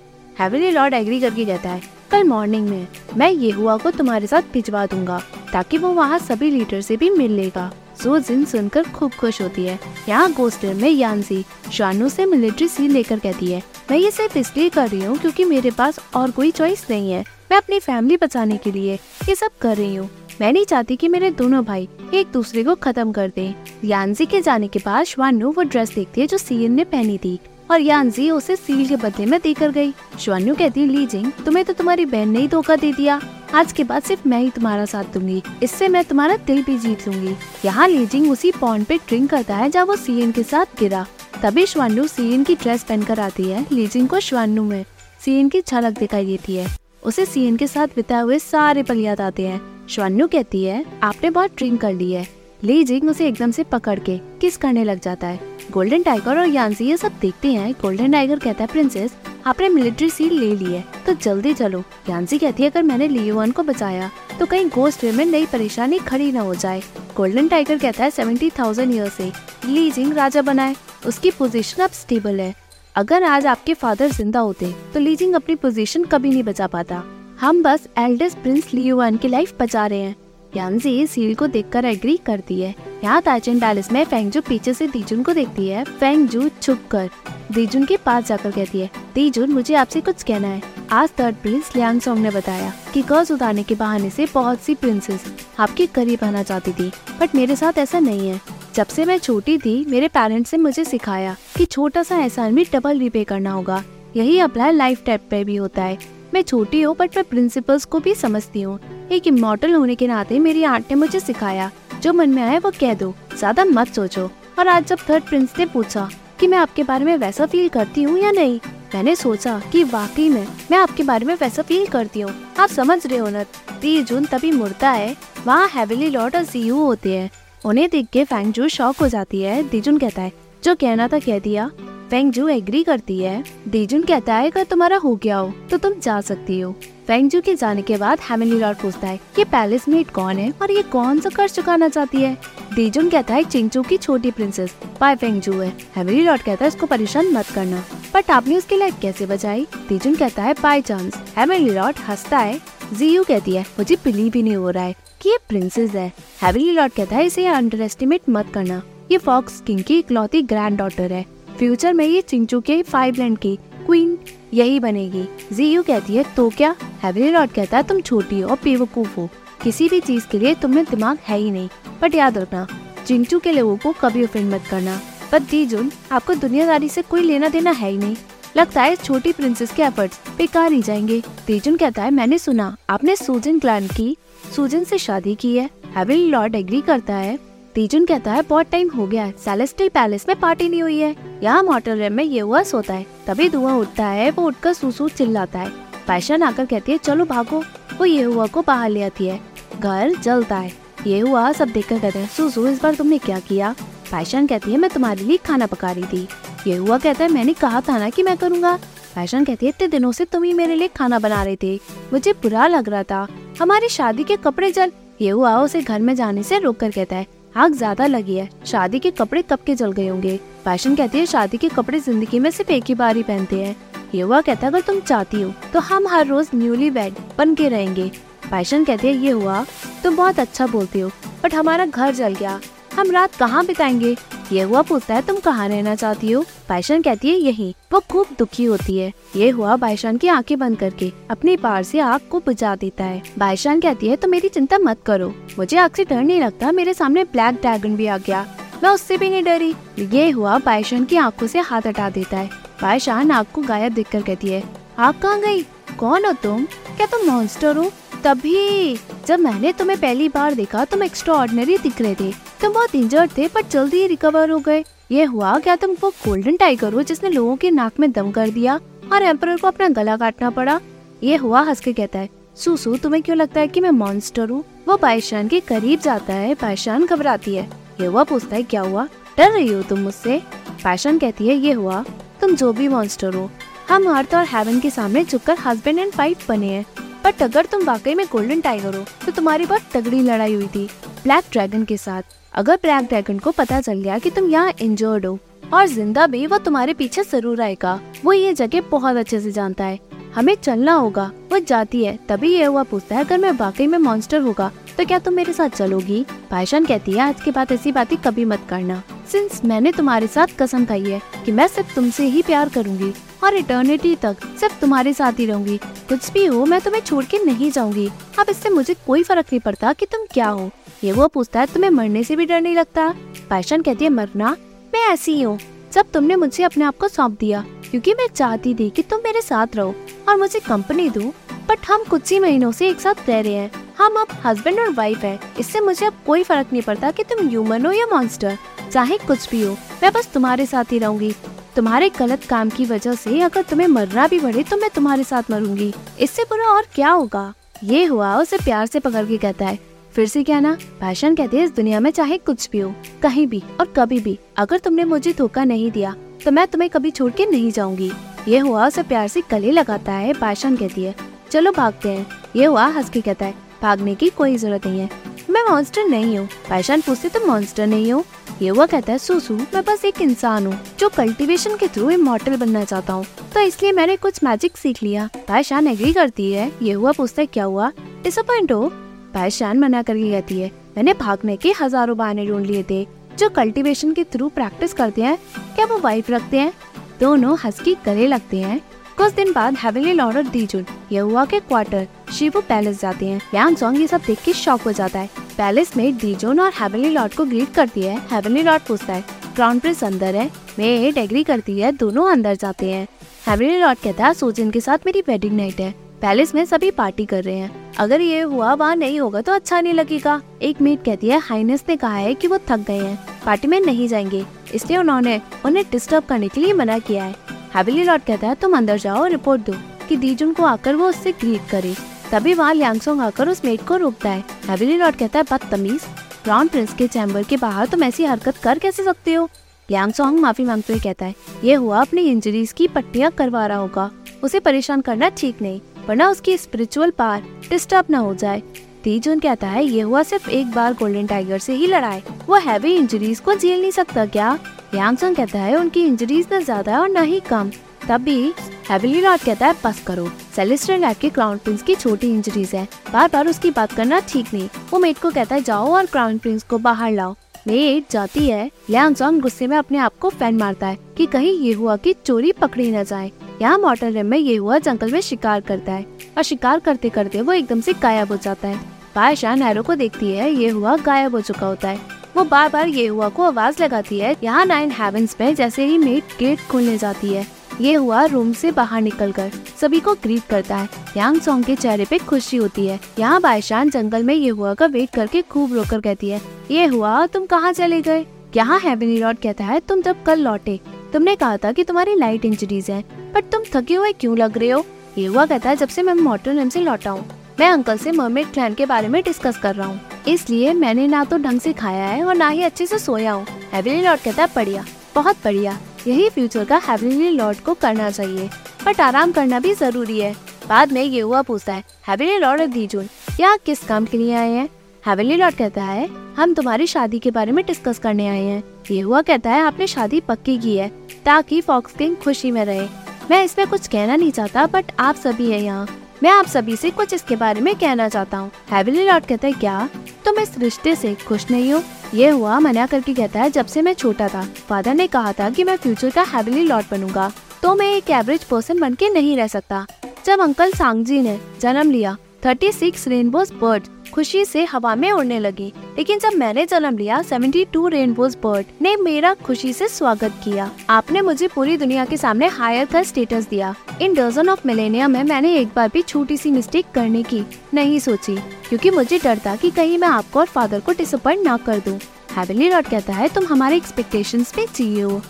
लॉर्ड 0.72 0.94
एग्री 0.94 1.20
करके 1.22 1.46
कहता 1.46 1.70
है, 1.70 1.82
कल 2.12 2.24
मॉर्निंग 2.24 2.68
में 2.70 2.88
मैं 3.18 3.30
ये 3.30 3.52
हुआ 3.52 3.78
को 3.78 3.92
तुम्हारे 3.92 4.28
साथ 4.28 4.52
भिजवा 4.54 4.86
दूँगा, 4.86 5.22
ताकि 5.54 5.78
वो 5.78 5.92
वहाँ 5.92 6.20
सभी 6.20 6.52
लीडर 6.52 6.82
से 6.82 6.98
भी 6.98 7.10
मिल 7.10 7.32
लेगा। 7.32 7.72
जिन 8.02 8.44
सुनकर 8.46 8.84
खूब 8.90 9.12
खुश 9.12 9.42
होती 9.42 9.66
है 9.66 9.80
यहाँ 10.10 10.32
गोस्टर 10.34 10.74
में 10.74 10.90
यानसी 10.90 11.44
शानू 11.72 12.10
से 12.10 12.26
मिलिट्री 12.26 12.68
सील 12.68 12.92
लेकर 12.92 13.20
कहती 13.20 13.52
है, 13.52 13.62
मैं 13.92 13.98
ये 13.98 14.12
सिर्फ़ 14.12 14.38
इसलिए 14.38 14.70
कर 14.70 14.90
रही 14.90 15.04
हूँ 15.04 15.18
क्योंकि 15.18 15.46
मेरे 15.46 15.72
पास 15.72 16.00
और 16.16 16.32
कोई 16.32 16.52
चॉइस 16.52 16.86
नहीं 16.90 17.12
है 17.12 17.24
मैं 17.52 17.58
अपनी 17.58 17.80
फैमिली 17.80 18.18
बचाने 18.18 18.58
के 18.58 18.72
लिए 18.72 18.94
ये 19.30 19.36
सब 19.36 19.58
कर 19.62 19.78
रही 19.78 19.96
हूँ 19.96 20.10
मैं 20.42 20.52
नहीं 20.54 20.66
चाहती 20.66 20.96
कि 20.96 21.08
मेरे 21.08 21.30
दोनों 21.32 21.64
भाई 21.66 21.88
एक 22.14 22.32
दूसरे 22.34 22.64
को 22.64 22.76
खत्म 22.76 23.12
कर 23.12 23.32
दें। 23.36 23.54
यानजी 23.86 24.26
के 24.26 24.42
जाने 24.42 24.68
के 24.68 24.80
बाद 24.80 25.06
श्वानु 25.06 25.52
वो 25.52 25.64
ड्रेस 25.64 25.94
देखती 25.96 26.22
है 26.22 26.28
जो 26.28 26.38
सीएन 26.38 26.72
ने 26.72 26.84
पहनी 26.86 27.18
थी 27.18 27.38
और 27.72 27.82
यानजी 27.82 28.30
उसे 28.32 28.56
सील 28.56 28.88
के 28.88 28.96
बदले 28.96 29.26
में 29.26 29.40
देकर 29.42 29.72
गई। 29.72 29.94
श्वानु 30.20 30.56
कहती 30.56 30.86
लीजिंग 30.86 31.32
तुम्हें 31.46 31.66
तो 31.66 31.74
तुम्हारी 31.74 32.06
बहन 32.06 32.30
ने 32.30 32.40
ही 32.40 32.48
धोखा 32.48 32.76
दे 32.76 32.92
दिया 32.94 33.20
आज 33.56 33.72
के 33.72 33.84
बाद 33.84 34.04
सिर्फ़ 34.04 34.28
मैं 34.28 34.40
ही 34.40 34.50
तुम्हारा 34.50 34.86
साथ 34.86 35.04
दूँगी। 35.04 35.42
इससे 35.64 35.88
मैं 35.88 36.04
तुम्हारा 36.06 36.36
दिल 36.38 36.64
भी 36.64 36.78
जीत 36.78 37.08
लूँगी। 37.08 37.36
यहाँ 37.66 37.88
लीजिंग 37.88 38.32
उसी 38.32 38.52
पॉन्ड 38.52 38.86
पे 38.86 38.98
ड्रिंक 38.98 39.30
करता 39.30 39.56
है 39.56 39.70
जब 39.70 39.88
वो 39.88 39.96
सीएन 39.96 40.32
के 40.32 40.44
साथ 40.44 40.80
गिरा। 40.80 41.06
तभी 41.44 41.66
श्वानु 41.66 42.08
सीएन 42.08 42.44
की 42.44 42.56
ड्रेस 42.56 42.84
पहनकर 42.84 43.20
आती 43.20 43.44
है 43.44 43.66
लीजिंग 43.72 44.08
को 44.08 44.20
श्वानु 44.20 44.64
में। 44.64 44.86
सीएन 45.26 45.50
की 45.50 45.62
झलक 45.62 46.00
दिखाई 46.00 46.26
देती 46.26 46.56
है। 46.56 46.68
उसे 47.04 47.26
सीएन 47.26 47.58
के 47.58 47.68
साथ 47.68 47.88
बिताए 47.88 48.22
हुए 48.22 48.40
सारे 48.40 48.84
पल 48.84 49.00
याद 49.00 49.22
आते 49.22 49.48
हैं। 49.48 49.88
श्वानु 49.88 50.28
कहती 50.28 50.64
है, 50.64 50.86
आपने 51.04 51.30
बहुत 51.30 51.56
ड्रिंक 51.58 51.82
कर 51.82 51.94
ली 51.94 52.12
है। 52.12 52.43
ली 52.64 52.84
जिंग 52.84 53.10
उसे 53.10 53.28
एकदम 53.28 53.52
से 53.52 53.64
पकड़ 53.64 53.98
के 54.00 54.18
किस 54.42 54.58
करने 54.58 54.84
लग 54.84 55.00
जाता 55.02 55.28
है? 55.28 55.40
गोल्डन 55.72 56.04
टाइगर 56.04 56.38
और 56.40 56.48
यानसी 56.48 56.86
ये 56.86 56.98
सब 56.98 57.18
देखते 57.22 57.52
हैं। 57.54 57.72
गोल्डन 57.82 58.12
टाइगर 58.12 58.40
कहता 58.40 58.64
है 58.64 58.68
प्रिंसेस 58.72 59.16
आपने 59.48 59.70
मिलिट्री 59.70 60.10
सील 60.10 60.34
ले 60.34 60.54
ली 60.56 60.72
है 60.74 60.84
तो 61.06 61.14
जल्दी 61.16 61.54
चलो। 61.54 61.84
यानसी 62.10 62.38
कहती 62.38 62.64
है, 62.64 62.70
अगर 62.70 62.84
मैंने 62.84 63.08
लियोन 63.08 63.52
को 63.52 63.64
बचाया 63.64 64.10
तो 64.40 64.46
कहीं 64.46 64.70
गोस्ट 64.70 65.04
में 65.06 65.26
नई 65.26 65.46
परेशानी 65.46 66.00
खड़ी 66.00 66.32
न 66.32 66.38
हो 66.38 66.56
जाए। 66.56 66.82
गोल्डन 67.18 67.48
टाइगर 67.48 67.78
कहता 67.78 68.04
है 68.04 68.10
सेवेंटी 68.12 68.50
थाउज़ेंड 68.50 68.94
ईयर 68.94 69.10
से 69.10 69.32
ली 69.66 69.90
जिंग 69.92 70.14
राजा 70.14 70.42
बनाए 70.44 70.76
उसकी 71.08 71.32
पोजीशन 71.32 71.84
अब 71.84 71.92
स्टेबल 71.92 72.40
है। 72.40 72.54
अगर 72.96 73.24
आज 73.26 73.46
आपके 73.48 73.74
फादर 73.76 74.12
ज़िंदा 74.12 74.40
होते 74.40 74.74
तो 74.94 75.00
लीजिंग 75.00 75.36
अपनी 75.36 75.56
पोजीशन 75.58 76.04
कभी 76.06 76.30
नहीं 76.30 76.44
बचा 76.44 76.68
पाता। 76.70 77.04
हम 77.40 77.64
बस 77.64 77.88
एल्डेस्ट 78.00 78.38
प्रिंस 78.38 78.74
लियुआन 78.74 79.18
की 79.18 79.28
लाइफ 79.28 79.58
बचा 79.62 79.88
रहे 79.88 80.00
हैं। 80.00 80.16
यानजी 80.56 81.06
सील 81.08 81.34
को 81.36 81.48
देखकर 81.48 81.86
एग्री 81.86 82.18
करती 82.18 82.60
है। 82.62 82.74
यहाँ 83.04 83.22
ताइचन 83.22 83.60
पैलेस 83.60 83.92
में 83.92 84.04
फेंगजू 84.06 84.42
पीछे 84.42 84.74
से 84.74 84.88
दीजुन 84.88 85.24
को 85.24 85.34
देखती 85.34 85.68
है। 85.68 85.84
फेंगजू 85.84 86.50
छुप 86.62 86.88
कर 86.92 87.10
दीजुन 87.52 87.86
के 87.86 87.98
पास 87.98 88.28
जाकर 88.28 88.52
कहती 88.52 88.80
है 88.80 88.90
दीजुन 89.16 89.52
मुझे 89.52 89.76
आपसे 89.76 90.02
कुछ 90.02 90.24
कहना 90.24 90.48
है। 90.48 90.62
आज 90.92 91.10
थर्ड 91.20 91.36
प्रिंस 91.36 91.76
लियांग 91.76 92.02
सोंग 92.02 92.20
ने 92.20 92.30
बताया 92.30 92.74
कि 92.94 93.02
कर्ज 93.02 93.32
उतारने 93.32 93.64
के 93.64 93.76
बहाने 93.76 94.10
से 94.10 94.28
बहुत 94.34 94.60
सी 94.60 94.76
प्रिंसेस 94.76 95.26
आपके 95.60 95.86
करीब 95.86 96.24
आना 96.24 96.44
चाहती 96.44 96.72
थी 96.72 96.92
बट 97.20 97.36
मेरे 97.36 97.56
साथ 97.56 97.78
ऐसा 97.78 98.00
नहीं 98.00 98.30
है। 98.30 98.40
जब 98.76 98.88
से 98.88 99.06
मैं 99.06 99.18
छोटी 99.18 99.58
थी, 99.58 99.86
मेरे 99.86 100.08
पेरेंट्स 100.08 100.54
ने 100.54 100.60
मुझे 100.60 100.84
सिखाया 100.86 101.36
कि 101.58 101.66
छोटा 101.66 102.04
सा 102.04 102.18
एहसान 102.18 102.56
भी 102.56 102.66
डबल 102.74 103.00
रिपे 103.00 103.24
करना 103.24 103.52
होगा। 103.52 103.84
यही 104.16 104.40
अप्लाई 104.40 104.72
लाइफ 104.72 105.04
टाइप 105.06 105.28
पे 105.30 105.44
भी 105.44 105.56
होता 105.56 105.84
है। 105.84 105.98
मैं 106.34 106.42
छोटी 106.42 106.82
हूँ 106.82 106.96
बट 107.00 107.16
मैं 107.18 107.24
प्रिंसिपल्स 107.24 107.86
को 107.86 108.00
भी 108.00 108.14
समझती 108.16 108.62
हूँ। 108.62 108.80
एक 109.12 109.28
इमोटल 109.28 109.74
होने 109.74 109.96
के 109.96 110.08
नाते 110.08 110.40
मेरी 110.40 110.64
आंट 110.64 110.86
ने 110.90 110.96
मुझे 110.96 111.20
सिखाया। 111.20 111.70
जो 112.02 112.14
मन 112.14 112.30
में 112.30 112.42
आया 112.44 112.60
वो 112.60 112.72
कह 112.72 112.94
दो, 112.94 113.14
ज़्यादा 113.38 113.66
मत 113.66 113.88
सोचो। 113.88 114.30
और 114.60 114.68
आज 114.68 114.88
जब 114.88 115.00
थर्ड 115.10 115.24
प्रिंस 115.24 115.54
ने 115.60 115.66
पूछा 115.66 116.10
कि 116.40 116.48
मैं 116.48 116.58
आपके 116.58 116.84
बारे 116.84 117.06
में 117.06 117.16
वैसा 117.18 117.46
फील 117.46 117.70
करती 117.70 118.04
हूँ 118.04 118.18
या 118.20 118.32
नहीं, 118.32 118.60
मैंने 118.96 119.16
सोचा 119.16 119.60
कि 119.72 119.84
वाकई 119.84 120.28
में 120.30 120.48
मैं 120.72 120.78
आपके 120.78 121.04
बारे 121.04 121.26
में 121.26 121.36
वैसा 121.36 121.62
फील 121.62 121.86
करती 121.88 122.22
हूँ। 122.22 122.34
आप 122.60 122.70
समझ 122.70 123.06
रहे 123.06 123.18
हो 123.18 123.30
न, 123.30 123.44
तीस 123.82 124.06
जून 124.06 124.26
तभी 124.26 124.52
मुड़ता 124.52 124.92
है, 124.92 125.16
वहाँ 125.46 125.68
हैविली 125.68 126.10
लॉर्ड 126.10 126.36
और 126.36 126.44
जीयू 126.44 126.78
होते 126.78 127.18
हैं। 127.18 127.30
उन्हें 127.66 127.90
देख 127.90 128.08
के 128.14 128.24
फैंगजू 128.26 128.68
शॉक 128.70 128.98
हो 128.98 129.08
जाती 129.08 129.42
है 129.42 129.62
दीजुन 129.70 129.98
कहता 129.98 130.22
है, 130.22 130.32
जो 130.64 130.76
कहना 130.76 131.08
था 131.08 131.20
कह 131.20 131.40
दिया। 131.40 131.70
फेंगजू 132.14 132.48
एग्री 132.48 132.82
करती 132.84 133.18
है। 133.20 133.44
दीजुन 133.68 134.02
कहता 134.02 134.34
है, 134.36 134.50
अगर 134.52 134.64
तुम्हारा 134.64 134.98
हो 134.98 135.16
गया 135.16 135.38
हो 135.38 135.54
तो 135.72 135.78
तुम 135.78 135.94
जा 136.00 136.20
सकती 136.22 136.60
हो। 136.60 136.72
फेंगजू 137.08 137.40
के 137.42 137.56
जाने 137.56 137.82
के 137.82 137.98
बाद 137.98 138.20
हेमली 138.22 138.60
लॉर्ड 138.60 138.78
पूछता 138.78 139.08
है, 139.08 139.16
ये 139.40 139.44
पैलेस 139.44 139.88
मेट 139.90 140.10
कौन 140.10 140.38
है 140.38 140.52
और 140.62 140.72
ये 140.72 140.82
कौन 140.92 141.20
सा 141.20 141.30
कर्ज 141.30 141.52
चुकाना 141.52 141.88
चाहती 141.90 142.22
है? 142.22 142.38
दीजुन 142.76 143.10
कहता 143.10 143.34
है 143.34 143.44
चिंचू 143.44 143.82
की 143.82 143.98
छोटी 143.98 144.32
प्रिंसेस 144.32 144.76
पाई 145.00 145.16
फेंगजू 145.16 145.54
है। 145.54 145.72
हेमली 145.96 146.22
लॉर्ड 146.22 146.42
कहता 146.42 146.66
है, 146.66 146.68
इसको 146.68 146.86
परेशान 146.86 147.34
मत 147.34 147.50
करना। 147.56 147.84
बट 148.16 148.32
आपने 148.32 148.58
उसकी 148.58 148.78
लाइफ 148.78 149.00
कैसे 149.02 149.26
बचाई? 149.26 149.68
दीजुन 149.90 150.16
कहता 150.16 150.44
है 150.44 150.54
बाई 150.54 150.82
चांस 150.84 151.22
हेमली 151.38 151.70
लॉर्ड 151.70 152.06
हंसता 152.10 152.40
है। 152.40 152.62
जीयू 152.94 153.24
कहती 153.24 153.56
है, 153.56 153.66
मुझे 153.80 153.96
बिलीव 153.96 154.32
भी 154.32 154.44
नहीं 154.44 154.56
हो 154.56 154.70
रहा 154.70 154.84
है 154.84 154.96
कि 155.22 155.30
ये 155.30 155.38
प्रिंसेस 155.50 155.92
है. 155.92 156.12
हेवली 156.44 156.72
लॉर्ड 156.72 156.94
कहता 156.94 157.16
है, 157.16 157.26
इसे 157.26 157.48
अंडर 157.48 157.82
एस्टिमेट 157.82 158.30
मत 158.30 158.54
करना। 158.54 158.82
ये 159.12 159.18
फॉक्स 159.20 159.62
किंग 159.62 159.84
की 159.84 160.00
इकलौती 160.00 160.42
ग्रैंड 160.44 160.78
डॉटर 160.78 161.14
है। 161.14 161.26
फ्यूचर 161.60 161.94
में 161.94 162.06
ये 162.06 162.22
चिंचू 162.22 162.62
के 162.62 162.84
फाइव 162.84 163.16
लैंड 163.18 163.38
की 163.38 163.56
क्वीन 163.56 164.20
यही 164.54 164.80
बनेगी। 164.80 165.56
जीयू 165.56 165.84
कहती 165.84 166.16
है 166.16 166.26
तो 166.36 166.50
क्या? 166.50 166.76
हैवली 167.04 167.32
लॉर्ड 167.32 167.52
कहता 167.52 167.78
है, 167.78 167.84
तुम 167.84 168.02
छोटी 168.02 168.42
हो 168.42 168.50
और 168.50 168.60
बेवकूफ़ 168.64 169.20
हो। 169.20 169.30
किसी 169.64 169.90
भी 169.90 170.00
चीज़ 170.00 170.28
के 170.28 170.40
लिए 170.40 170.54
तुम्हें 170.54 170.84
दिमाग 170.84 171.18
है 171.28 171.38
ही 171.38 171.52
नहीं। 171.52 171.70
बट 172.02 172.16
याद 172.16 172.38
रखना, 172.38 172.68
चिंचू 173.08 173.40
के 173.40 173.52
लोगों 173.52 173.78
को 173.78 173.92
कभी 173.92 174.24
ऑफेंड 174.24 174.54
मत 174.54 174.64
करना। 174.72 175.02
पर 175.32 175.40
दीजुन 175.40 175.92
आपको 176.12 176.36
दुनियादारी 176.36 176.90
से 176.90 177.02
कोई 177.02 177.22
लेना 177.22 177.48
देना 177.48 177.72
है 177.72 177.92
ही 177.92 177.98
नहीं। 177.98 178.16
लगता 178.58 178.82
है 178.82 178.96
छोटी 178.96 179.32
प्रिंसेस 179.32 179.72
के 179.72 179.84
एफर्ट्स 179.84 180.20
बेकार 180.38 180.72
ही 180.72 180.82
जाएँगे। 180.82 181.24
तेजुन 181.48 181.78
कहता 181.78 182.04
है, 182.04 182.12
मैंने 182.12 182.38
सुना, 182.38 182.78
आपने 182.90 183.16
सूजन 183.16 183.60
क्लान 183.60 183.88
की, 183.88 184.18
सूजन 184.56 184.84
से 184.84 184.98
शादी 184.98 185.36
की 185.36 185.58
है। 185.58 185.70
हैविल 185.96 186.30
लॉर्ड 186.30 186.56
एग्री 186.56 186.82
करता 186.82 187.16
है। 187.16 187.53
तीजुन 187.76 188.06
कहता 188.06 188.32
है, 188.32 188.42
बहुत 188.42 188.66
टाइम 188.72 188.90
हो 188.90 189.08
गया 189.08 189.24
है। 189.24 189.32
सेलेस्टियल 189.32 189.90
पैलेस 189.90 190.26
में 190.30 190.40
पार्टी 190.40 190.70
नहीं 190.70 190.82
हुई 190.82 191.00
है। 191.00 191.16
यहाँ 191.44 191.64
मॉटल 191.64 191.98
रेम 191.98 192.14
में 192.14 192.24
ये 192.24 192.40
हुआ, 192.40 192.64
सोता 192.64 192.94
है। 192.94 193.06
तभी 193.28 193.50
धुआँ 193.50 193.78
उठता 193.78 194.06
है, 194.06 194.32
वो 194.32 194.44
उठकर 194.44 194.74
सूसू 194.74 195.10
चिल्लाता 195.10 195.60
है। 195.60 195.70
पैशन 196.08 196.44
आकर 196.44 196.66
कहती 196.66 196.92
है, 196.92 196.98
चलो 196.98 197.26
भागो। 197.26 197.64
वो 197.98 198.06
ये 198.06 198.22
हुआ 198.22 198.48
को 198.48 198.62
बाहर 198.62 198.90
ले 198.90 199.04
आती 199.04 199.28
है। 199.28 199.42
घर 199.80 200.16
जलता 200.16 200.58
है। 200.58 200.74
ये 201.08 201.20
हुआ, 201.20 201.52
सब 201.52 201.68
देखकर 201.68 202.00
कहते 202.00 202.20
हैं, 202.20 202.30
सुसु, 202.30 202.68
इस 202.68 202.84
बार 202.84 202.96
तुमने 202.96 203.18
क्या 203.18 203.40
किया? 203.40 203.76
पैशन 204.12 204.48
कहती 204.48 204.72
है, 204.72 204.78
मैं 204.78 204.90
तुम्हारे 204.90 205.24
लिए 205.24 205.38
खाना 205.38 205.66
पका 205.66 205.92
रही 205.92 206.04
थी। 206.04 206.28
ये 206.68 206.76
हुआ 206.76 206.98
कहता 206.98 207.24
है, 207.24 207.32
मैंने 207.32 207.54
कहा 207.54 207.82
था 207.82 207.98
ना 207.98 208.10
कि 208.10 208.24
मैं 208.24 208.38
करूँगा। 208.38 208.80
फ़ैशन 209.16 209.46
कहती 209.46 209.66
है, 209.66 209.70
इतने 209.70 209.88
दिनों 209.88 210.12
से 210.12 210.26
तुम 210.26 210.44
ही 210.44 210.54
मेरे 210.54 210.76
लिए 210.76 210.88
खाना 210.88 211.20
बना 211.20 211.44
रहे 211.44 211.56
थे। 211.56 211.80
मुझे 212.14 212.34
बुरा 212.34 212.68
लग 212.68 212.90
रहा 212.90 213.04
था। 213.04 213.28
हमारी 213.62 213.90
शादी 213.90 214.24
के 214.24 214.36
कपड़े 214.36 214.72
जल। 214.72 214.92
ये 215.22 215.30
हुआ, 215.30 215.58
उसे 215.58 215.82
घर 215.82 216.00
में 216.00 216.16
जाने 216.16 216.44
से 216.44 216.60
रोक 216.60 216.78
कर 216.78 216.92
कहता 216.92 217.16
है 217.16 217.43
आग 217.56 217.74
ज़्यादा 217.74 218.06
लगी 218.08 218.36
है। 218.36 218.50
शादी 218.66 219.00
के 219.00 219.12
कपड़े 219.12 219.42
कब 219.42 219.60
के 219.66 219.76
जल 219.76 219.92
गए 219.92 220.08
होंगे। 220.08 220.38
फ़ैशन 220.64 220.96
कहती 220.96 221.18
है, 221.18 221.26
शादी 221.26 221.58
के 221.58 221.70
कपड़े 221.70 222.00
ज़िंदगी 222.00 222.40
में 222.40 222.50
सिर्फ़ 222.52 222.72
एक 222.72 222.84
ही 222.88 222.96
बार 222.96 223.16
ही 223.16 223.24
पहनते 223.24 223.64
हैं। 223.64 223.76
युवा 224.16 224.42
कहता 224.42 224.66
है, 224.68 224.72
अगर 224.72 224.82
तुम 224.84 225.00
चाहती 225.02 225.42
हो 225.42 225.54
तो 225.74 225.80
हम 225.82 226.08
हर 226.08 226.28
रोज 226.28 226.50
न्यूली 226.56 226.90
बेड 226.92 227.14
बन 227.38 227.56
के 227.56 227.70
रहेंगे। 227.70 228.10
फ़ैशन 228.44 228.84
कहती 228.84 229.08
है, 229.08 229.14
ये 229.16 229.32
हुआ, 229.32 229.64
तुम 230.04 230.16
बहुत 230.16 230.40
अच्छा 230.40 230.68
बोलती 230.68 231.00
हो, 231.00 231.10
बट 231.44 231.54
हमारा 231.56 231.86
घर 231.86 232.12
जल 232.14 232.34
गया। 232.36 232.60
हम 232.96 233.12
रात 233.12 233.36
कहाँ 233.36 233.66
बिताएँगे? 233.66 234.16
ये 234.52 234.62
हुआ 234.62 234.82
पूछता 234.82 235.16
है, 235.16 235.22
तुम 235.22 235.38
कहाँ 235.40 235.68
रहना 235.70 235.94
चाहती 235.96 236.32
हो? 236.32 236.42
बाईशान 236.70 237.02
कहती 237.02 237.30
है, 237.30 237.36
यही। 237.36 237.74
वो 237.94 238.00
खूब 238.12 238.28
दुखी 238.40 238.66
होती 238.66 238.98
है। 238.98 239.12
ये 239.36 239.50
हुआ 239.50 239.76
बाईशान 239.76 240.18
की 240.18 240.28
आँखें 240.28 240.58
बंद 240.60 240.78
करके। 240.78 241.12
अपनी 241.30 241.56
पार 241.58 241.84
से 241.84 242.00
आग 242.00 242.20
को 242.32 242.40
बुझा 242.40 242.76
देता 242.76 243.04
है। 243.04 243.22
बाईशान 243.38 243.80
कहती 243.80 244.08
है 244.08 244.16
तो 244.16 244.28
मेरी 244.28 244.50
चिंता 244.50 244.78
मत 244.78 245.00
करो। 245.06 245.34
मुझे 245.60 245.78
आग 245.78 245.94
से 245.94 246.06
डर 246.06 246.22
नहीं 246.22 246.42
लगता। 246.42 246.72
मेरे 246.72 246.94
सामने 246.94 247.24
ब्लैक 247.24 247.56
ड्रैगन 247.56 247.96
भी 247.96 248.08
आ 248.08 248.18
गया। 248.18 248.46
मैं 248.84 248.90
उससे 248.90 249.18
भी 249.18 249.30
नहीं 249.30 249.44
डरी। 249.44 249.74
ये 250.00 250.30
हुआ 250.30 250.58
बाईशान 250.58 251.06
की 251.06 251.18
आँखों 251.18 251.48
से 251.48 251.60
हाथ 251.60 251.88
हटा 251.88 252.10
देता 252.10 252.38
है। 252.38 252.50
बाईशान 252.82 253.32
आग 253.32 253.46
को 253.46 253.62
गायब 253.62 253.94
देख 253.94 254.12
कर 254.12 254.22
कहती 254.22 254.48
है, 254.48 254.64
आग 255.00 255.14
कहाँ 255.16 255.40
गई? 255.42 255.62
कौन 256.00 256.26
हो 256.26 256.32
तुम? 256.34 256.66
क्या 256.98 257.08
तुम 257.08 257.28
मॉन्स्टर 257.28 257.78
हो? 257.78 257.92
तभी, 258.24 258.96
जब 259.28 259.40
मैंने 259.40 259.72
तुम्हें 259.74 260.00
पहली 260.00 260.28
बार 260.30 260.54
देखा, 260.54 260.84
तुम 260.86 261.04
एक्स्ट्रा 261.04 261.34
ऑर्डिनरी 261.34 261.78
दिख 261.78 262.02
रहे 262.02 262.16
थे। 262.16 262.32
तुम 262.62 262.74
बहुत 262.74 262.96
इंजर्ड 262.96 263.32
थे 263.38 263.48
पर 263.48 263.62
जल्दी 263.62 263.98
ही 263.98 264.08
रिकवर 264.08 264.50
हो 264.50 264.60
गए। 264.60 264.84
ये 265.12 265.24
हुआ 265.24 265.58
क्या 265.60 265.76
तुम 265.76 265.96
वो 266.02 266.10
गोल्डन 266.26 266.56
टाइगर 266.56 266.94
हो, 266.94 267.02
जिसने 267.02 267.30
लोगों 267.30 267.56
के 267.56 267.72
नाक 267.72 268.00
में 268.00 268.12
दम 268.12 268.32
कर 268.32 268.50
दिया 268.50 268.80
और 269.14 269.24
एम्पर 269.24 269.58
को 269.58 269.68
अपना 269.68 269.90
गला 269.90 270.16
काटना 270.18 270.50
पड़ा। 270.50 270.80
ये 271.24 271.36
हुआ, 271.36 271.62
हंस 271.62 271.80
के 271.80 271.94
कहता 271.94 272.20
है, 272.20 272.30
सुसु, 272.56 272.96
तुम्हें 272.96 273.24
क्यों 273.24 273.38
लगता 273.38 273.60
है 273.60 273.68
कि 273.68 273.82
मैं 273.82 273.92
मॉन्स्टर 273.92 274.50
हूँ? 274.50 274.64
वो 274.88 274.98
पायशान 274.98 275.48
के 275.48 275.60
करीब 275.60 276.00
जाता 276.00 276.34
है 276.34 276.56
पायशान 276.56 277.06
घबराती 277.06 277.56
है। 277.56 277.70
ये 278.02 278.06
हुआ, 278.06 278.24
पूछता 278.24 278.56
है, 278.56 278.64
क्या 278.64 278.82
हुआ? 278.82 279.08
डर 279.38 279.52
रही 279.52 279.74
हो 279.74 279.82
तुम 279.82 280.00
मुझसे? 280.00 280.42
पायशान 280.84 281.20
कहती 281.20 281.48
है 281.48 281.56
ये 281.56 281.72
हुआ, 281.72 282.04
तुम 282.42 282.56
जो 282.56 282.74
भी 282.74 282.88
मॉन्स्टर 282.88 283.34
हो। 283.34 283.50
हम 283.90 284.10
अर्थ 284.16 284.36
और 284.36 284.46
हेवन 284.46 284.80
के 284.80 284.90
सामने 284.90 285.24
झुककर 285.26 285.58
हस्बैंड 285.58 286.00
एंड 286.00 286.12
वाइफ 286.18 286.50
बने 286.50 286.70
हैं। 286.70 286.86
बट 287.26 287.42
अगर 287.42 287.66
तुम 287.66 287.84
वाकई 287.86 288.14
में 288.16 288.26
गोल्डन 288.32 288.62
टाइगर 288.62 288.96
हो 288.96 289.04
तो 289.26 289.32
तुम्हारी 289.32 289.66
बहुत 289.66 289.82
तगड़ी 289.94 290.22
लड़ाई 290.22 290.54
हुई 290.54 290.68
थी 290.68 290.88
ब्लैक 291.24 291.44
ड्रैगन 291.52 291.84
के 291.84 291.98
साथ। 291.98 292.24
अगर 292.54 292.76
ब्लैक 292.78 293.06
ड्रैगन 293.06 293.40
को 293.40 293.52
पता 293.54 293.80
चल 293.82 294.00
गया 294.00 294.18
कि 294.20 294.30
तुम 294.32 294.50
यहाँ 294.50 294.74
इंजर्ड 294.82 295.26
हो, 295.26 295.38
और 295.74 295.86
ज़िंदा 295.88 296.26
भी, 296.28 296.46
वो 296.48 296.58
तुम्हारे 296.60 296.94
पीछे 296.94 297.24
ज़रूर 297.24 297.62
आएगा। 297.62 298.00
वो 298.26 298.34
ये 298.34 298.54
जगह 298.54 298.82
बहुत 298.90 299.16
अच्छे 299.18 299.40
से 299.40 299.52
जानता 299.52 299.86
है। 299.86 300.00
हमें 300.36 300.56
चलना 300.56 300.94
होगा, 300.94 301.32
वो 301.52 301.60
जाती 301.62 302.04
है, 302.06 302.18
तभी 302.30 302.54
ये 302.54 302.66
हुआ 302.66 302.84
पूछता 302.84 303.16
है, 303.16 303.24
अगर 303.24 303.38
मैं 303.38 303.52
वाकई 303.54 303.88
में 303.88 303.98
मॉन्स्टर 304.00 304.42
होगा 304.42 304.72
तो 304.98 305.06
क्या 305.06 305.18
तुम 305.20 305.34
मेरे 305.34 305.54
साथ 305.54 305.70
चलोगी? 305.70 306.26
भाईशान 306.52 306.86
कहती 306.86 307.12
है, 307.12 307.20
आज 307.20 307.42
के 307.42 307.52
बाद 307.52 307.72
ऐसी 307.72 307.92
बातें 307.92 308.18
कभी 308.20 308.46
मत 308.46 308.66
करना। 308.70 309.02
सिंस 309.32 309.62
मैंने 309.66 309.92
तुम्हारे 309.92 310.28
साथ 310.28 310.48
कसम 310.60 310.86
खाई 310.86 311.04
है 311.04 311.22
कि 311.46 311.52
मैं 311.52 311.68
सिर्फ़ 311.68 311.96
तुमसे 311.96 312.26
ही 312.26 312.42
प्यार 312.42 312.70
करूँगी 312.70 313.14
और 313.44 313.56
इटर्निटी 313.56 314.16
तक 314.16 314.38
सिर्फ़ 314.60 314.80
तुम्हारे 314.82 315.14
साथ 315.14 315.40
ही 315.40 315.46
रहूँगी। 315.46 315.78
कुछ 315.78 316.32
भी 316.32 316.46
हो, 316.46 316.66
मैं 316.66 316.82
तुम्हें 316.82 317.02
छोड़ 317.02 317.26
के 317.26 317.44
नहीं 317.46 317.72
जाऊँगी। 317.72 318.08
अब 318.40 318.50
इससे 318.50 318.70
मुझे 318.70 318.94
कोई 319.08 319.24
फ़र्क 319.24 319.46
नहीं 319.46 319.60
पड़ता 319.60 319.94
कि 319.94 320.06
तुम 320.06 320.26
क्या 320.34 320.48
हो। 320.48 320.70
ये 321.04 321.12
वो 321.12 321.28
पूछता 321.28 321.60
है, 321.60 321.66
तुम्हें 321.66 321.90
मरने 321.90 322.24
से 322.24 322.36
भी 322.36 322.46
डर 322.46 322.62
नहीं 322.62 322.76
लगता? 322.76 323.08
पैशन 323.50 323.82
कहती 323.82 324.06
है, 324.06 324.10
मरना? 324.10 324.58
मैं 324.94 325.08
ऐसी 325.08 325.34
ही 325.34 325.42
हूँ। 325.42 325.60
जब 325.94 326.12
तुमने 326.12 326.36
मुझे 326.36 326.64
अपने 326.64 326.86
आप 326.86 326.98
को 326.98 327.08
सौंप 327.08 327.38
दिया, 327.40 327.66
क्योंकि 327.92 328.14
मैं 328.14 328.28
चाहती 328.28 328.74
थी 328.76 328.90
कि 328.90 329.02
तुम 329.02 329.20
मेरे 329.20 329.42
साथ 329.42 329.76
रहो 329.76 329.96
और 330.30 330.38
मुझे 330.38 330.60
कंपनी 330.60 331.10
दो। 331.10 331.34
बट 331.70 331.86
हम 331.88 332.04
कुछ 332.04 332.32
ही 332.32 332.40
महीनों 332.40 332.72
से 332.72 332.88
एक 332.90 333.02
साथ 333.02 333.30
रह 333.30 333.40
रहे 333.40 333.54
हैं। 333.54 333.72
हम 333.98 334.16
अब 334.16 334.28
हस्बैंड 334.46 334.80
और 334.80 334.90
वाइफ 334.90 335.24
है। 335.24 335.40
इससे 335.60 335.80
मुझे 335.80 336.06
अब 336.06 336.14
कोई 336.26 336.44
फ़र्क 336.44 336.68
नहीं 336.74 336.82
पड़ता 336.82 337.12
कि 337.12 337.24
तुम 337.24 337.48
ह्यूमन 337.48 337.86
हो 337.86 337.92
या 337.92 338.06
मॉन्स्टर 338.06 338.58
चाहे 338.92 339.18
कुछ 339.18 339.50
भी 339.50 339.62
हो, 339.64 339.74
मैं 340.04 340.12
बस 340.12 340.30
तुम्हारे 340.34 340.66
साथ 340.66 340.92
ही 340.92 341.00
रहूँगी। 341.00 341.34
तुम्हारे 341.76 342.10
गलत 342.10 342.44
काम 342.44 342.70
की 342.70 342.86
वजह 342.86 343.14
से 343.16 343.40
अगर 343.42 343.62
तुम्हें 343.62 343.88
मरना 343.88 344.28
भी 344.28 344.40
पड़े 344.40 344.64
तो 344.64 344.78
मैं 344.78 344.90
तुम्हारे 344.90 345.24
साथ 345.24 345.52
मरूँगी। 345.52 345.94
इससे 346.20 346.44
बुरा 346.44 346.68
और 346.68 346.86
क्या 346.96 347.12
होगा? 347.12 347.54
ये 347.84 348.04
हुआ, 348.06 348.36
उसे 348.36 348.58
प्यार 348.58 348.86
से 348.86 349.00
पकड़ 349.00 349.26
के 349.26 349.38
कहता 349.38 349.66
है। 349.66 349.80
फिर 350.14 350.28
से 350.28 350.44
क्या 350.44 350.60
ना? 350.60 350.78
भाषण 351.02 351.36
कहते 351.36 351.58
हैं, 351.58 351.64
इस 351.66 351.76
दुनिया 351.76 352.00
में 352.00 352.10
चाहे 352.12 352.38
कुछ 352.40 352.70
भी 352.72 352.80
हो, 352.80 352.94
कहीं 353.24 353.48
भी 353.48 353.62
और 353.80 353.94
कभी 353.98 354.20
भी, 354.20 354.38
अगर 354.58 354.78
तुमने 354.78 355.04
मुझे 355.06 355.34
धोखा 355.34 355.64
नहीं 355.64 355.90
दिया 355.92 356.16
तो 356.46 356.52
मैं 356.52 356.68
तुम्हें 356.68 356.90
कभी 356.90 357.12
छोड़ 357.12 357.32
के 357.32 357.46
नहीं 357.46 357.72
जाऊँगी। 357.72 358.12
ये 358.48 358.60
हुआ, 358.60 358.88
उसे 358.88 359.04
प्यार 359.04 359.28
से 359.28 359.42
गले 359.52 359.72
लगाता 359.72 360.12
है, 360.12 360.34
भाषण 360.34 360.76
कहती 360.76 361.04
है। 361.04 361.16
चलो 361.52 361.72
भागते 361.72 362.10
हैं। 362.10 362.26
ये 362.56 362.66
हुआ, 362.66 362.86
हंस 362.88 363.10
के 363.10 363.22
कहता 363.22 363.46
है, 363.46 363.54
भागने 363.82 364.16
की 364.16 364.30
कोई 364.30 364.56
ज़रूरत 364.58 364.88
नहीं 364.88 365.00
है। 365.00 365.23
मैं 365.54 365.62
मॉन्स्टर 365.64 366.04
नहीं 366.04 366.38
हूँ। 366.38 366.48
पाशान 366.70 367.02
पूछते 367.02 367.30
तुम 367.30 367.44
मॉन्स्टर 367.48 367.88
नहीं 367.88 368.12
हो। 368.14 368.24
ये 368.62 368.70
हुआ 368.70 368.86
कहता 368.86 369.12
है, 369.12 369.18
सुसु, 369.18 369.54
मैं 369.54 369.84
बस 369.84 370.06
एक 370.06 370.22
इंसान 370.22 370.66
हूँ, 370.68 370.80
जो 371.00 371.10
कल्टीवेशन 371.10 371.76
के 371.78 371.88
थ्रू 371.88 372.10
इमोर्टल 372.10 372.56
बनना 372.58 372.84
चाहता 372.84 373.14
हूँ। 373.14 373.26
तो 373.54 373.60
इसलिए 373.60 373.92
मैंने 373.92 374.16
कुछ 374.16 374.44
मैजिक 374.44 374.78
सीख 374.78 375.02
लिया। 375.04 375.30
पाशान 375.48 375.88
एग्री 375.88 376.14
करती 376.14 376.52
है। 376.52 376.72
ये 376.82 376.94
हुआ, 376.94 377.12
पूछता 377.12 377.42
है, 377.42 377.46
क्या 377.46 377.64
हुआ? 377.64 377.92
डिसअपॉइंट 378.24 378.72
हो। 378.72 378.88
पाशान 379.34 379.80
मना 379.80 380.02
करके 380.02 380.32
कहती 380.32 380.60
है, 380.60 380.72
मैंने 380.98 381.14
भागने 381.14 381.58
के 381.58 381.74
हज़ारों 381.82 382.18
बहाने 382.18 382.46
ढूंढ 382.48 382.66
लिए 382.66 382.84
थे, 382.90 383.06
जो 383.40 383.50
कल्टीवेशन 383.50 384.14
के 384.14 384.24
थ्रू 384.24 384.50
प्रैक्टिस 384.50 384.94
करते 384.94 385.22
हैं। 385.22 385.38
क्या 385.76 385.86
वो 385.86 386.00
वाइफ 386.00 386.30
रखते 386.30 386.58
हैं? 386.58 386.74
दोनों 387.20 387.58
हंस 387.58 387.80
की 387.80 387.96
गले 388.06 388.28
लगते 388.28 388.58
हैं। 388.58 388.82
कुछ 389.18 389.34
दिन 389.34 389.52
बाद 389.54 389.78
हेवनली 389.80 390.14
लॉर्ड 390.14 390.38
और 390.38 390.44
दीजुन 390.44 390.86
हुआ 391.14 391.46
के 391.46 391.60
क्वार्टर 391.60 392.08
शिवू 392.34 392.62
पैलेस 392.62 393.02
जाते 393.02 393.28
हैं। 393.28 393.42
यान 393.54 393.76
सॉन्ग 393.76 394.02
ये 394.02 394.08
सब 394.08 394.22
देख 394.28 394.44
के 394.44 394.54
शॉक 394.54 394.82
हो 394.82 394.92
जाता 394.92 395.20
है। 395.20 395.30
पैलेस 395.58 395.98
में 395.98 396.18
डीजोन 396.18 396.60
और 396.60 396.72
हेवनली 396.82 397.10
लॉर्ड 397.10 397.34
को 397.34 397.46
ग्रीट 397.46 397.74
करती 397.74 398.02
है। 398.02 398.22
हेवनली 398.32 398.64
लॉर्ड 398.64 398.84
पूछता 398.84 399.14
है 399.14 399.24
क्राउन 399.56 399.80
प्रिंस 399.80 400.04
अंदर 400.04 400.36
है? 400.36 400.52
मेड 400.80 401.18
एग्री 401.18 401.44
करती 401.44 401.80
है, 401.80 401.92
दोनों 401.92 402.32
अंदर 402.32 402.56
जाते 402.56 402.92
हैं। 402.92 403.08
हेवनली 403.48 403.78
लॉर्ड 403.78 404.00
कहता 404.00 404.26
है, 404.26 404.34
सोजन 404.34 404.72
के 404.72 404.80
साथ 404.80 404.98
मेरी 405.06 405.22
वेडिंग 405.22 405.58
नाइट 405.58 405.80
है। 405.80 405.92
पैलेस 406.22 406.56
में 406.56 406.66
सभी 406.66 406.92
पार्टी 406.92 407.26
कर 407.26 407.44
रहे 407.44 407.58
हैं। 407.58 407.94
अगर 408.00 408.22
ये 408.22 408.42
हुआ, 408.42 408.74
वहाँ 408.74 408.96
नहीं 408.96 409.20
होगा 409.20 409.42
तो 409.42 409.54
अच्छा 409.54 409.82
नहीं 409.82 409.94
लगेगा। 409.94 410.42
एक 410.62 410.82
मेट 410.82 411.04
कहती 411.06 411.28
है, 411.28 411.40
हाइनेस 411.40 411.84
ने 411.90 411.96
कहा 411.96 412.16
है 412.16 412.34
कि 412.34 412.48
वो 412.48 412.58
थक 412.58 412.78
गए 412.78 412.98
हैं। 412.98 413.44
पार्टी 413.46 413.68
में 413.68 413.80
नहीं 413.80 414.08
जाएँगे। 414.08 414.46
इसलिए 414.74 414.98
उन्होंने, 414.98 415.42
उन्हें 415.66 415.86
डिस्टर्ब 415.92 416.24
करने 416.24 416.48
के 416.48 416.62
लिए 416.62 416.74
मना 416.74 417.00
किया 417.00 417.24
है। 417.24 417.36
हैविली 417.76 418.04
लॉर्ड 418.04 418.22
कहता 418.24 418.48
है, 418.48 418.56
तुम 418.56 418.78
अंदर 418.78 418.98
जाओ 418.98 419.18
और 419.18 419.30
रिपोर्ट 419.30 419.62
दो 419.62 419.74
कि 420.10 420.16
दीजुन 420.16 420.54
को 420.54 420.64
आकर 420.64 420.96
वो 420.96 421.10
उससे 421.10 421.32
ग्रीट 421.32 421.62
करे। 421.72 422.13
तभी 422.34 422.54
वहाँ 422.54 422.74
लियांगसोंग 422.74 423.20
आकर 423.22 423.50
उस 423.50 423.64
मेट 423.66 423.82
को 423.88 423.96
रोकता 423.98 424.30
है। 424.30 424.44
हैविली 424.66 424.96
लॉर्ड 424.98 425.16
कहता 425.16 425.40
है, 425.40 425.46
बदतमीज, 425.52 426.06
ब्राउन 426.44 426.68
प्रिंस 426.68 426.94
के 426.94 427.08
चैम्बर 427.08 427.44
के 427.44 427.58
बाहर 427.58 427.88
तुम 427.88 428.04
ऐसी 428.04 428.26
हरकत 428.26 428.58
कर 428.58 428.80
कैसे 428.80 429.04
सकते 429.04 429.34
हो? 429.34 429.46
लियांगसोंग 429.90 430.40
माफ़ी 430.40 430.64
मांगते 430.66 430.94
हुए 430.94 431.02
कहता 431.02 431.26
है, 431.26 431.36
ये 431.64 431.74
हुआ 431.74 432.00
अपनी 432.02 432.22
इंजरीज 432.22 432.72
की 432.72 432.88
पट्टियाँ 432.88 433.32
करवा 433.32 433.66
रहा 433.68 433.78
होगा। 433.78 434.10
उसे 434.44 434.60
परेशान 434.60 435.02
करना 435.02 435.30
ठीक 435.32 435.62
नहीं, 435.62 435.80
वरना 436.08 436.30
उसकी 436.30 436.58
स्पिरिचुअल 436.58 437.12
पार 437.12 437.44
डिस्टर्ब 437.70 438.06
न 438.12 438.16
हो 438.16 438.34
जाए। 438.36 438.62
तीजुन 439.04 439.40
कहता 439.40 439.68
है, 439.68 439.86
ये 439.86 440.02
हुआ 440.02 440.24
सिर्फ़ 440.24 440.50
एक 440.50 440.72
बार 440.72 440.94
गोल्डन 440.94 441.28
टाइगर 441.28 441.58
से 441.60 441.74
ही 441.74 441.88
लड़ाए 441.88 442.24
वो 442.48 442.60
हैवी 442.60 442.96
इंजरीज 442.96 443.40
को 443.40 443.56
झेल 443.56 443.80
नहीं 443.82 443.92
सकता 443.92 444.26
क्या? 444.28 444.58
यांगसंग 444.96 445.36
कहता 445.36 445.60
है, 445.60 445.76
उनकी 445.76 446.06
इंजरीज 446.06 446.48
न 446.54 446.60
ज़्यादा 446.62 447.00
और 447.02 447.10
न 447.10 447.24
ही 447.24 447.40
कम। 447.42 447.72
तभी 448.08 448.54
हेविली 448.90 449.22
लॉर्ड 449.22 449.42
कहता 449.42 449.68
है, 449.68 449.76
बस 449.86 450.04
करो। 450.08 450.32
सेलेस्टर 450.56 450.98
लैब 450.98 451.16
के 451.18 451.30
क्राउन 451.30 451.58
प्रिंस 451.58 451.82
की 451.82 451.96
छोटी 451.96 452.30
इंजरीज 452.30 452.72
है। 452.74 452.88
बार 453.14 453.30
बार 453.34 453.48
उसकी 453.48 453.72
बात 453.72 453.92
करना 453.92 454.20
ठीक 454.20 454.46
नहीं। 454.54 454.70
वो 454.92 455.00
मेट 455.00 455.18
को 455.18 455.32
कहता 455.32 455.56
है, 455.56 455.64
जाओ 455.64 455.94
और 455.94 456.06
क्राउन 456.06 456.38
प्रिंस 456.38 456.64
को 456.64 456.78
बाहर 456.78 457.12
लाओ। 457.12 457.36
मेट 457.68 458.06
जाती 458.12 458.48
है। 458.48 458.72
लियांग 458.90 459.42
गुस्से 459.42 459.68
में 459.68 459.78
अपने 459.78 459.98
आप 459.98 460.18
को 460.20 460.30
फ़ैन 460.30 460.58
मारता 460.58 460.88
है 460.88 460.98
कि 461.18 461.26
कहीं 461.26 461.60
ये 461.60 461.74
हुआ 461.74 461.96
कि 461.96 462.16
चोरी 462.26 462.52
पकड़ी 462.52 462.92
न 462.92 463.04
जाए। 463.04 463.32
यहाँ 463.62 463.78
मॉटल 463.78 464.14
रेम 464.14 464.26
में 464.26 464.38
ये 464.38 464.56
हुआ, 464.56 464.78
जंगल 464.78 465.12
में 465.12 465.22
शिकार 465.22 465.62
करता 465.62 465.92
है। 465.92 466.06
और 466.38 466.44
शिकार 466.44 466.80
करते 466.80 467.10
करते 467.10 467.42
वो 467.42 467.54
एकदम 467.54 467.82
से 467.82 467.94
गायब 467.94 468.28
हो 468.28 468.38
जाता 468.38 468.68
है। 468.68 468.78
बादशाह 469.16 469.56
नैरो 469.56 469.84
को 469.84 469.96
देखती 469.96 470.32
है, 470.32 470.52
ये 470.52 470.70
हुआ, 470.70 470.98
गायब 470.98 471.36
हो 471.36 471.42
चुका 471.42 471.68
होता 471.68 471.90
है। 471.90 472.00
वो 472.38 472.44
बार 472.44 472.70
बार 472.70 472.88
ये 472.88 473.08
हुआ 473.08 473.30
को 473.30 473.44
आवाज़ 473.44 473.84
लगाती 473.84 474.20
है, 474.20 474.36
यहाँ 474.44 474.66
नाइन 474.66 474.92
हेवंस 474.92 475.38
में 475.42 475.56
जैसे 475.56 475.86
ही 475.86 475.98
मेट 475.98 476.24
गेट 476.40 476.60
खोलने 476.72 476.98
जाती 476.98 477.34
है। 477.34 477.63
ये 477.82 477.94
हुआ 477.94 478.24
रूम 478.26 478.52
से 478.54 478.72
बाहर 478.72 479.02
निकलकर। 479.02 479.52
सभी 479.82 480.00
को 480.00 480.14
ग्रीट 480.14 480.44
करता 480.50 480.76
है। 480.76 480.90
यांग 481.18 481.40
सॉन्ग 481.42 481.66
के 481.66 481.76
चेहरे 481.76 482.06
पे 482.06 482.18
खुशी 482.20 482.58
होती 482.58 482.86
है। 482.88 483.00
यहाँ 483.20 483.40
बायशान 483.42 483.90
जंगल 483.90 484.24
में 484.24 484.34
ये 484.36 484.50
हुआ 484.50 484.74
का 484.74 484.86
वेट 484.88 485.10
करके 485.10 485.42
खूब 485.44 485.74
रोकर 485.74 486.02
कहती 486.02 486.30
है, 486.30 486.42
ये 486.72 486.86
हुआ, 486.86 487.26
तुम 487.26 487.46
कहाँ 487.46 487.74
चले 487.74 488.02
गए? 488.02 488.26
यहाँ 488.56 488.80
हेवनी 488.80 489.20
रॉड 489.20 489.38
कहता 489.38 489.64
है, 489.64 489.80
तुम 489.80 490.02
जब 490.02 490.24
कल 490.24 490.40
लौटे, 490.40 490.80
तुमने 491.14 491.36
कहा 491.36 491.58
था 491.58 491.72
कि 491.72 491.84
तुम्हारी 491.84 492.16
लाइट 492.16 492.46
इंजरीज 492.46 492.90
है 492.92 493.04
बट 493.34 493.52
तुम 493.52 493.64
थके 493.74 493.96
हुए 493.96 494.12
क्यों 494.14 494.38
लग 494.38 494.58
रहे 494.58 494.70
हो? 494.70 494.86
ये 495.18 495.26
हुआ 495.26 495.46
कहता 495.46 495.70
है, 495.70 495.76
जब 495.76 495.88
से 495.88 496.04
मैं 496.04 496.14
मोटरनेम 496.16 496.70
से 496.70 496.82
लौटा 496.82 497.12
हूँ, 497.12 497.26
मैं 497.60 497.70
अंकल 497.70 497.98
से 497.98 498.12
मरमेड 498.12 498.52
क्लैन 498.54 498.74
के 498.74 498.86
बारे 498.86 499.08
में 499.08 499.22
डिस्कस 499.24 499.58
कर 499.58 499.76
रहा 499.76 499.88
हूँ। 499.88 500.00
इसलिए 500.28 500.74
मैंने 500.74 501.08
ना 501.08 501.24
तो 501.24 501.38
ढंग 501.38 501.60
से 501.60 501.74
खाया 501.74 502.06
है 502.06 502.24
और 502.24 502.36
ना 502.36 502.48
ही 502.50 502.62
अच्छे 502.64 502.86
से 502.86 503.00
सोया 503.00 503.34
हूँ। 503.34 503.46
कहता 503.46 504.42
है, 504.42 504.48
बढ़िया, 504.56 504.86
बहुत 505.16 505.38
बढ़िया। 505.44 505.78
यही 506.08 506.30
फ्यूचर 506.30 506.66
का 506.66 506.78
हैविली 506.88 507.30
लॉर्ड 507.30 507.60
को 507.60 507.74
करना 507.74 508.10
चाहिए। 508.12 508.50
बट 508.86 509.02
आराम 509.02 509.32
करना 509.32 509.60
भी 509.60 509.74
ज़रूरी 509.74 510.20
है। 510.20 510.34
बाद 510.70 510.92
में 510.92 511.02
ये 511.04 511.20
हुआ 511.22 511.42
पूछता 511.42 511.74
है 511.74 511.84
हैविली 512.08 512.38
लॉर्ड 512.38 512.62
और 512.62 512.68
दीजुन 512.68 513.08
यहाँ 513.40 513.58
किस 513.66 513.84
काम 513.84 514.06
के 514.06 514.18
लिए 514.18 514.34
आए 514.36 514.52
हैं? 514.52 514.70
हैविली 515.04 515.36
लॉर्ड 515.36 515.56
कहता 515.56 515.84
है, 515.84 516.08
हम 516.38 516.54
तुम्हारी 516.54 516.88
शादी 516.88 517.20
के 517.20 517.32
बारे 517.32 517.52
में 517.52 517.64
डिस्कस 517.66 518.00
करने 518.00 518.28
आए 518.28 518.44
हैं। 518.44 518.64
ये 518.92 519.00
हुआ 519.02 519.22
कहता 519.22 519.50
है, 519.50 519.62
आपने 519.62 519.88
शादी 519.88 520.20
पक्की 520.20 520.58
की 520.58 520.76
है, 520.78 520.88
ताकि 521.26 521.62
फॉक्स 521.62 521.94
किंग 521.94 522.16
खुशी 522.16 522.52
में 522.52 522.64
रहे। 522.66 522.88
मैं 523.32 523.44
इसमें 523.44 523.68
कुछ 523.68 523.88
कहना 523.88 524.16
नहीं 524.16 524.32
चाहता 524.32 524.66
बट 524.66 524.92
आप 525.00 525.16
सभी 525.16 525.52
है 525.52 525.62
यहाँ। 525.64 525.88
मैं 526.24 526.30
आप 526.32 526.46
सभी 526.46 526.76
से 526.76 526.90
कुछ 526.90 527.14
इसके 527.14 527.36
बारे 527.36 527.62
में 527.62 527.74
कहना 527.76 528.08
चाहता 528.10 528.38
हूँ। 528.38 528.52
हैविली 528.70 529.04
लॉर्ड 529.06 529.26
कहता 529.26 529.48
है, 529.48 529.54
क्या? 529.54 529.90
तुम 530.26 530.38
इस 530.40 530.58
रिश्ते 530.58 530.96
से 530.96 531.14
खुश 531.28 531.50
नहीं 531.52 531.72
हो? 531.74 531.82
ये 532.14 532.30
हुआ 532.30 532.60
मना 532.60 532.86
करके 532.88 533.14
कहता 533.14 533.42
है, 533.42 533.50
जब 533.50 533.66
से 533.66 533.82
मैं 533.82 533.94
छोटा 533.94 534.28
था 534.28 534.44
फादर 534.70 534.94
ने 534.94 535.08
कहा 535.08 535.34
था 535.34 535.50
कि 535.50 535.64
मैं 535.64 535.76
फ्यूचर 535.78 536.10
का 536.10 536.24
हैविली 536.24 536.64
लॉर्ड 536.64 536.86
बनूँगा 536.92 537.32
तो 537.64 537.74
मैं 537.76 537.88
एक 537.88 538.10
एवरेज 538.12 538.44
पर्सन 538.44 538.80
बन 538.80 538.94
के 538.94 539.10
नहीं 539.10 539.36
रह 539.38 539.48
सकता। 539.48 539.86
जब 540.26 540.42
अंकल 540.42 540.72
सांगजी 540.72 541.22
ने 541.22 541.40
जन्म 541.62 541.92
लिया 541.92 542.16
36 542.46 543.08
रेनबोज 543.08 543.52
बर्ड 543.54 543.88
खुशी 544.14 544.46
से 544.46 544.64
हवा 544.64 544.96
में 544.96 545.12
उड़ने 545.12 545.40
लगी। 545.40 545.74
लेकिन 545.98 546.20
जब 546.20 546.34
मैंने 546.34 546.66
जन्म 546.66 546.98
लिया 546.98 547.22
72 547.22 547.66
टू 547.74 547.88
रेनबोज 547.88 548.36
बर्ड 548.44 548.66
ने 548.82 548.96
मेरा 548.96 549.34
खुशी 549.34 549.74
से 549.74 549.88
स्वागत 549.88 550.34
किया। 550.44 550.72
आपने 550.90 551.22
मुझे 551.22 551.48
पूरी 551.48 551.78
दुनिया 551.78 552.06
के 552.06 552.18
सामने 552.18 552.48
हायर 552.48 552.86
का 552.86 553.04
स्टेटस 553.04 553.48
दिया। 553.50 553.76
इन 554.02 554.14
डजन 554.14 554.50
ऑफ़ 554.50 554.62
मिलेनियम 554.66 555.12
में 555.12 555.24
मैंने 555.24 555.56
एक 555.56 555.68
बार 555.68 555.90
भी 555.94 556.02
छोटी 556.02 556.38
सी 556.38 556.52
मिस्टेक 556.52 556.86
करने 556.94 557.24
की 557.24 557.44
नहीं 557.74 558.00
सोची, 558.00 558.36
क्योंकि 558.70 558.90
मुझे 558.90 559.18
डर 559.18 559.38
था 559.38 559.56
कि 559.56 559.72
कहीं 559.72 559.98
मैं 559.98 560.08
आपको 560.08 560.40
और 560.40 560.46
फादर 560.46 560.80
को 560.80 560.92
डिसअपॉइंट 560.92 561.44
ना 561.44 561.58
कर 561.58 561.80
दूँ। 561.80 562.00
हैविली 562.32 562.70
लॉर्ड 562.70 562.88
कहता 562.88 563.14
है, 563.14 563.28
तुम 563.28 563.46
हमारे 563.46 563.76
एक्सपेक्टेशंस 563.76 564.54
हो। 564.58 565.22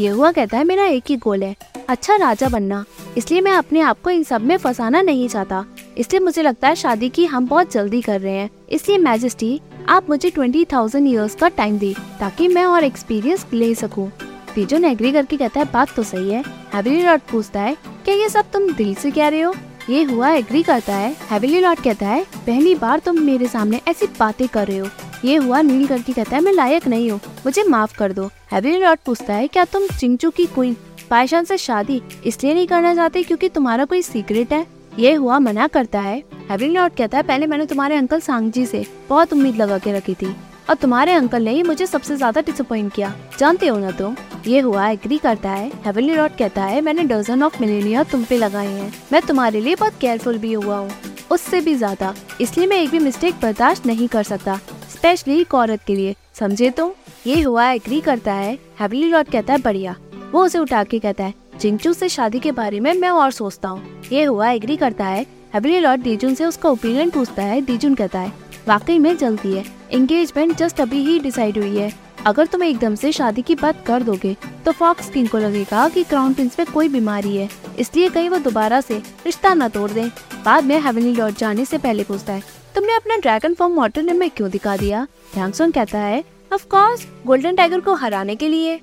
ये 0.00 0.08
हुआ 0.08 0.32
कहता 0.32 0.58
है, 0.58 0.64
मेरा 0.64 0.84
एक 0.84 1.04
ही 1.08 1.16
गोल 1.16 1.42
है। 1.42 1.56
अच्छा 1.90 2.16
राजा 2.16 2.48
बनना। 2.48 2.84
इसलिए 3.16 3.40
मैं 3.40 3.52
अपने 3.52 3.80
आप 3.80 4.00
को 4.02 4.10
इन 4.10 4.22
सब 4.22 4.40
में 4.40 4.56
फंसाना 4.56 5.00
नहीं 5.02 5.28
चाहता। 5.28 5.64
इसलिए 5.98 6.20
मुझे 6.20 6.42
लगता 6.42 6.68
है 6.68 6.74
शादी 6.76 7.08
की 7.08 7.24
हम 7.26 7.46
बहुत 7.46 7.72
जल्दी 7.72 8.00
कर 8.02 8.20
रहे 8.20 8.32
हैं। 8.32 8.50
इसलिए 8.68 8.98
मैजेस्टी, 8.98 9.60
आप 9.88 10.10
मुझे 10.10 10.30
ट्वेंटी 10.30 10.64
थाउज़ेंड 10.64 11.08
ईयर्स 11.08 11.34
का 11.34 11.48
टाइम 11.50 11.78
दी, 11.78 11.92
ताकि 12.20 12.48
मैं 12.48 12.64
और 12.64 12.84
एक्सपीरियंस 12.84 13.46
ले 13.52 13.74
सकूँ। 13.74 14.08
पीजन 14.54 14.84
एग्री 14.84 15.12
करके 15.12 15.36
कहता 15.36 15.60
है, 15.60 15.66
बात 15.72 15.94
तो 15.96 16.02
सही 16.02 16.30
है। 16.30 16.44
हैविली 16.72 17.02
लॉर्ड 17.02 17.22
पूछता 17.30 17.60
है, 17.60 17.74
क्या 18.04 18.14
ये 18.14 18.28
सब 18.28 18.50
तुम 18.52 18.70
दिल 18.72 18.94
से 18.94 19.10
कह 19.10 19.28
रहे 19.28 19.40
हो? 19.40 19.54
ये 19.90 20.02
हुआ, 20.02 20.30
एग्री 20.30 20.62
करता 20.62 20.94
है। 20.94 21.14
हैविली 21.30 21.60
लॉर्ड 21.60 21.80
कहता 21.80 22.06
है, 22.06 22.24
पहली 22.36 22.74
बार 22.74 22.98
तुम 22.98 23.20
मेरे 23.20 23.46
सामने 23.48 23.80
ऐसी 23.88 24.06
बातें 24.18 24.46
कर 24.48 24.66
रहे 24.66 24.78
हो। 24.78 24.88
ये 25.24 25.36
हुआ, 25.36 25.60
नील 25.62 25.86
करके 25.86 26.12
कहता 26.12 26.36
है, 26.36 26.42
मैं 26.42 26.52
लायक 26.52 26.86
नहीं 26.88 27.10
हूँ, 27.10 27.20
मुझे 27.46 27.64
माफ़ 27.64 27.96
कर 27.98 28.12
दो। 28.12 28.30
हैविली 28.52 28.78
लॉर्ड 28.78 29.00
पूछता 29.06 29.34
है, 29.34 29.48
क्या 29.48 29.64
तुम 29.64 29.86
चिंचू 29.90 30.30
की 30.30 30.46
क्वीन 30.46 30.76
पायशान 31.10 31.44
से 31.44 31.56
शादी 31.58 32.00
इसलिए 32.26 32.54
नहीं 32.54 32.66
करना 32.66 32.94
चाहते 32.94 33.22
क्योंकि 33.22 33.48
तुम्हारा 33.48 33.84
कोई 33.84 34.02
सीक्रेट 34.02 34.52
है। 34.52 34.66
ये 34.98 35.14
हुआ 35.14 35.38
मना 35.38 35.66
करता 35.68 36.00
है। 36.00 36.22
हैविली 36.50 36.72
लॉर्ड 36.74 36.94
कहता 36.94 37.16
है, 37.16 37.22
पहले 37.22 37.46
मैंने 37.46 37.66
तुम्हारे 37.66 37.96
अंकल 37.96 38.20
सांगजी 38.20 38.64
से 38.66 38.84
बहुत 39.08 39.32
उम्मीद 39.32 39.56
लगा 39.56 39.78
के 39.78 39.92
रखी 39.92 40.14
थी 40.14 40.34
और 40.70 40.74
तुम्हारे 40.76 41.12
अंकल 41.12 41.42
ने 41.42 41.50
ही 41.50 41.62
मुझे 41.62 41.86
सबसे 41.86 42.16
ज़्यादा 42.16 42.40
डिसअपॉइंट 42.40 42.92
किया। 42.94 43.12
जानते 43.38 43.66
हो 43.66 43.78
ना 43.78 43.90
तुम? 43.90 44.16
ये 44.46 44.60
हुआ 44.60 44.88
एग्री 44.88 45.18
करता 45.18 45.50
है। 45.50 45.70
हेवनली 45.84 46.14
लॉर्ड 46.14 46.36
कहता 46.36 46.64
है, 46.64 46.80
मैंने 46.80 47.04
डजन 47.04 47.42
ऑफ़ 47.42 47.60
मिलेनियर 47.60 48.04
तुम 48.12 48.24
पे 48.24 48.38
लगाए 48.38 48.68
हैं। 48.68 48.92
मैं 49.12 49.22
तुम्हारे 49.22 49.60
लिए 49.60 49.74
बहुत 49.74 49.98
केयरफुल 50.00 50.38
भी 50.38 50.52
हुआ 50.52 50.76
हूँ। 50.76 50.90
उससे 51.30 51.60
भी 51.60 51.74
ज़्यादा। 51.74 52.14
इसलिए 52.40 52.66
मैं 52.66 52.80
एक 52.82 52.90
भी 52.90 52.98
मिस्टेक 52.98 53.40
बर्दाश्त 53.42 53.86
नहीं 53.86 54.08
कर 54.08 54.22
सकता 54.22 54.56
स्पेशली 54.90 55.40
एक 55.40 55.54
औरत 55.54 55.80
के 55.86 55.94
लिए। 55.94 56.14
समझे 56.34 56.70
तो 56.70 56.94
ये 57.26 57.40
हुआ 57.40 57.70
एग्री 57.70 58.00
करता 58.00 58.32
है। 58.34 58.54
हेवनली 58.80 59.08
लॉर्ड 59.08 59.28
कहता 59.28 59.52
है, 59.52 59.60
बढ़िया। 59.60 59.96
वो 60.32 60.44
उसे 60.44 60.58
उठा 60.58 60.82
के 60.84 60.98
कहता 60.98 61.24
है 61.24 61.34
जिंगचू 61.60 61.92
से 61.92 62.08
शादी 62.08 62.40
के 62.40 62.52
बारे 62.52 62.80
में 62.80 62.92
मैं 62.94 63.08
और 63.10 63.30
सोचता 63.30 63.68
हूँ। 63.68 64.02
ये 64.12 64.24
हुआ 64.24 64.50
एग्री 64.50 64.76
करता 64.76 65.06
है। 65.06 65.26
हेवली 65.54 65.78
लॉर्ड 65.78 66.02
दीजुन 66.02 66.34
से 66.34 66.44
उसका 66.44 66.68
ओपिनियन 66.68 67.10
पूछता 67.10 67.42
है 67.42 67.60
दीजुन 67.62 67.94
कहता 67.94 68.18
है, 68.18 68.32
वाकई 68.68 68.98
में 68.98 69.16
जल्दी 69.16 69.52
है। 69.52 69.64
एंगेजमेंट 69.92 70.56
जस्ट 70.56 70.80
अभी 70.80 71.04
ही 71.04 71.18
डिसाइड 71.18 71.58
हुई 71.58 71.76
है। 71.76 71.92
अगर 72.26 72.46
तुम 72.46 72.62
एकदम 72.62 72.94
से 72.94 73.10
शादी 73.12 73.42
की 73.42 73.54
बात 73.54 73.84
कर 73.86 74.02
दोगे 74.02 74.36
तो 74.64 74.72
फॉक्स 74.72 75.08
किंग 75.10 75.28
को 75.28 75.38
लगेगा 75.38 75.88
कि 75.88 76.02
क्राउन 76.04 76.34
प्रिंस 76.34 76.58
में 76.58 76.66
कोई 76.72 76.88
बीमारी 76.88 77.36
है। 77.36 77.48
इसलिए 77.78 78.08
कहीं 78.08 78.28
वो 78.30 78.38
दोबारा 78.38 78.80
से 78.80 78.98
रिश्ता 79.26 79.54
न 79.54 79.68
तोड़ 79.68 79.90
दे। 79.90 80.04
बाद 80.44 80.64
में 80.64 80.80
हेवनली 80.80 81.14
लॉर्ड 81.14 81.36
जाने 81.36 81.64
से 81.64 81.78
पहले 81.78 82.04
पूछता 82.04 82.32
है, 82.32 82.42
तुमने 82.74 82.94
अपना 82.94 83.16
ड्रैगन 83.16 83.54
फॉर्म 83.54 83.74
वाटर 83.74 84.12
में 84.14 84.28
क्यों 84.30 84.50
दिखा 84.50 84.76
दिया? 84.76 85.06
ध्यांगसोन 85.34 85.70
कहता 85.70 85.98
है 85.98 86.22
ऑफ़ 86.52 86.66
कोर्स 86.66 87.06
गोल्डन 87.26 87.56
टाइगर 87.56 87.80
को 87.80 87.94
हराने 87.94 88.36
के 88.36 88.48
लिए। 88.48 88.80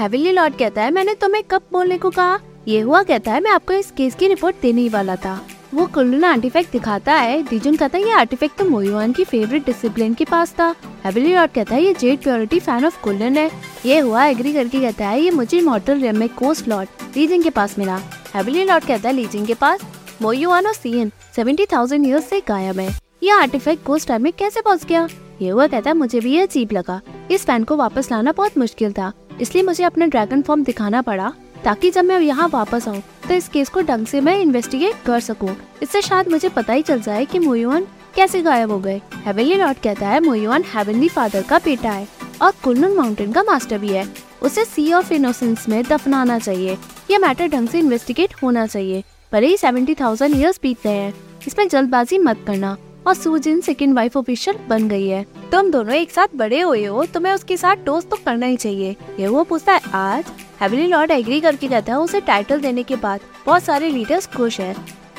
हेवनली 0.00 0.32
लॉर्ड 0.32 0.56
कहता 0.56 0.82
है, 0.82 0.90
मैंने 0.90 1.14
तुम्हें 1.14 1.42
कब 1.50 1.62
बोलने 1.72 1.98
को 1.98 2.10
कहा? 2.10 2.38
ये 2.68 2.80
हुआ 2.80 3.02
कहता 3.02 3.32
है, 3.32 3.40
मैं 3.40 3.50
आपको 3.50 3.72
इस 3.72 3.90
केस 3.90 4.14
की 4.14 4.28
रिपोर्ट 4.28 4.56
देने 4.62 4.80
ही 4.80 4.88
वाला 4.88 5.16
था। 5.16 5.40
वो 5.74 5.86
कुल्लू 5.86 6.26
आर्टिफैक्ट 6.26 6.72
दिखाता 6.72 7.12
है। 7.12 7.42
दीजुन 7.42 7.76
कहता 7.76 7.98
है, 7.98 8.04
ये 8.04 8.12
आर्टिफैक्ट 8.12 8.58
तो 8.58 8.64
मोयुआन 8.64 9.12
की 9.12 9.24
फेवरेट 9.24 9.66
डिसिप्लिन 9.66 10.14
के 10.14 10.24
पास 10.24 10.52
था। 10.52 10.74
हेवली 11.04 11.34
लॉर्ड 11.34 11.50
कहता 11.50 11.74
है, 11.74 11.82
ये 11.84 11.94
जेड 11.94 12.22
प्योरिटी 12.22 12.60
फ़ैन 12.60 12.84
ऑफ़ 12.84 13.00
कुल्लन 13.02 13.36
है। 13.36 13.50
ये 13.86 13.98
हुआ 13.98 14.24
एग्री 14.24 14.52
करके 14.52 14.80
कहता 14.80 15.08
है, 15.08 15.20
ये 15.20 15.30
मुझे 15.30 15.60
मॉडल 15.60 16.00
रेम 16.00 16.18
में 16.18 16.28
कोस्ट 16.28 16.68
लॉर्ड 16.68 16.88
लीजिंग 17.16 17.42
के 17.42 17.50
पास 17.50 17.78
मिला। 17.78 18.00
हेवली 18.34 18.64
लॉर्ड 18.64 18.84
कहता 18.84 19.08
है 19.08 19.14
लीजिंग 19.14 19.46
के 19.46 19.54
पास? 19.54 19.80
मोयुआन 20.22 20.66
और 20.66 20.74
सीएन 20.74 21.12
सेवेंटी 21.36 21.66
थाउज़ेंड 21.66 22.06
ईयर्स 22.06 22.28
से 22.28 22.40
गायब 22.40 22.78
है। 22.78 22.88
ये 23.22 23.30
आर्टिफैक्ट 23.30 23.84
कोस्ट 23.84 24.08
टाइम 24.08 24.22
में 24.22 24.32
कैसे 24.32 24.60
पहुँच 24.60 24.84
गया? 24.84 25.08
ये 25.42 25.48
हुआ 25.48 25.66
कहता 25.66 25.90
है, 25.90 25.96
मुझे 25.96 26.20
भी 26.20 26.32
ये 26.32 26.42
अजीब 26.42 26.72
लगा। 26.72 27.00
इस 27.30 27.44
फ़ैन 27.46 27.64
को 27.64 27.76
वापस 27.76 28.10
लाना 28.12 28.32
बहुत 28.32 28.58
मुश्किल 28.58 28.92
था। 28.92 29.12
इसलिए 29.40 29.62
मुझे 29.62 29.84
अपना 29.84 30.06
ड्रैगन 30.06 30.42
फॉर्म 30.42 30.62
दिखाना 30.64 31.02
पड़ा, 31.02 31.32
ताकि 31.64 31.90
जब 31.90 32.04
मैं 32.04 32.20
यहाँ 32.20 32.48
वापस 32.48 32.88
आऊँ 32.88 33.02
तो 33.28 33.34
इस 33.34 33.48
केस 33.48 33.68
को 33.68 33.80
ढंग 33.82 34.06
से 34.06 34.20
मैं 34.20 34.38
इन्वेस्टिगेट 34.38 35.04
कर 35.06 35.20
सकूँ। 35.22 35.56
इससे 35.82 36.02
शायद 36.02 36.28
मुझे 36.28 36.48
पता 36.50 36.72
ही 36.72 36.82
चल 36.82 37.00
जाए 37.00 37.24
कि 37.24 37.38
मोयुआन 37.38 37.86
कैसे 38.16 38.42
गायब 38.42 38.70
हो 38.70 38.78
गए। 38.78 39.00
हेवनली 39.16 39.54
लॉर्ड 39.54 39.78
कहता 39.82 40.08
है 40.08 40.20
मोयुआन 40.20 40.64
हेवनली 40.74 41.08
फादर 41.08 41.42
का 41.42 41.58
बेटा 41.58 41.90
है 41.90 42.06
और 42.42 42.52
कुल्लून 42.64 42.96
माउंटेन 42.96 43.32
का 43.32 43.42
मास्टर 43.42 43.78
भी 43.78 43.88
है। 43.88 44.06
उसे 44.42 44.64
सी 44.64 44.92
ऑफ़ 44.92 45.12
इनोसेंस 45.12 45.68
में 45.68 45.82
दफनाना 45.84 46.38
चाहिए। 46.38 46.76
यह 47.10 47.18
मैटर 47.18 47.48
ढंग 47.48 47.68
से 47.68 47.78
इन्वेस्टिगेट 47.78 48.34
होना 48.42 48.66
चाहिए। 48.66 49.02
भले 49.32 49.46
ही 49.46 49.56
सेवेंटी 49.56 49.94
थाउज़ेंड 49.94 50.36
ईयर्स 50.36 50.60
बीत 50.62 50.82
गए 50.84 50.90
हैं। 50.90 51.14
इसमें 51.46 51.68
जल्दबाजी 51.68 52.18
मत 52.18 52.44
करना। 52.46 52.76
और 53.06 53.14
सूजिन 53.14 53.60
सेकेंड 53.60 53.94
वाइफ 53.94 54.16
ऑफिशियल 54.16 54.56
बन 54.68 54.88
गई 54.88 55.06
है। 55.08 55.24
तुम 55.52 55.70
दोनों 55.70 55.94
एक 55.94 56.10
साथ 56.10 56.36
बड़े 56.36 56.60
हुए 56.60 56.84
हो, 56.84 57.04
तुम्हें 57.04 57.32
उसके 57.32 57.56
साथ 57.56 57.84
टोस्ट 57.86 58.08
तो 58.08 58.16
करना 58.16 58.46
ही 58.46 58.56
चाहिए। 58.56 58.96
ये 59.20 59.28
वो 59.28 59.44
पूछता 59.44 59.72
है, 59.72 59.80
आज? 59.94 60.24
हेवली 60.60 60.86
लॉर्ड 60.86 61.10
एग्री 61.10 61.40
करके 61.40 61.68
कहता 61.68 61.92
है, 61.92 61.98
उसे 61.98 62.20
टाइटल 62.20 62.60
देने 62.60 62.82
के 62.82 62.96
बाद 62.96 63.20
बहुत 63.46 63.62
सारे 63.62 63.88
लीडर्स 63.88 64.26
खुश 64.26 64.60
हैं 64.60 64.76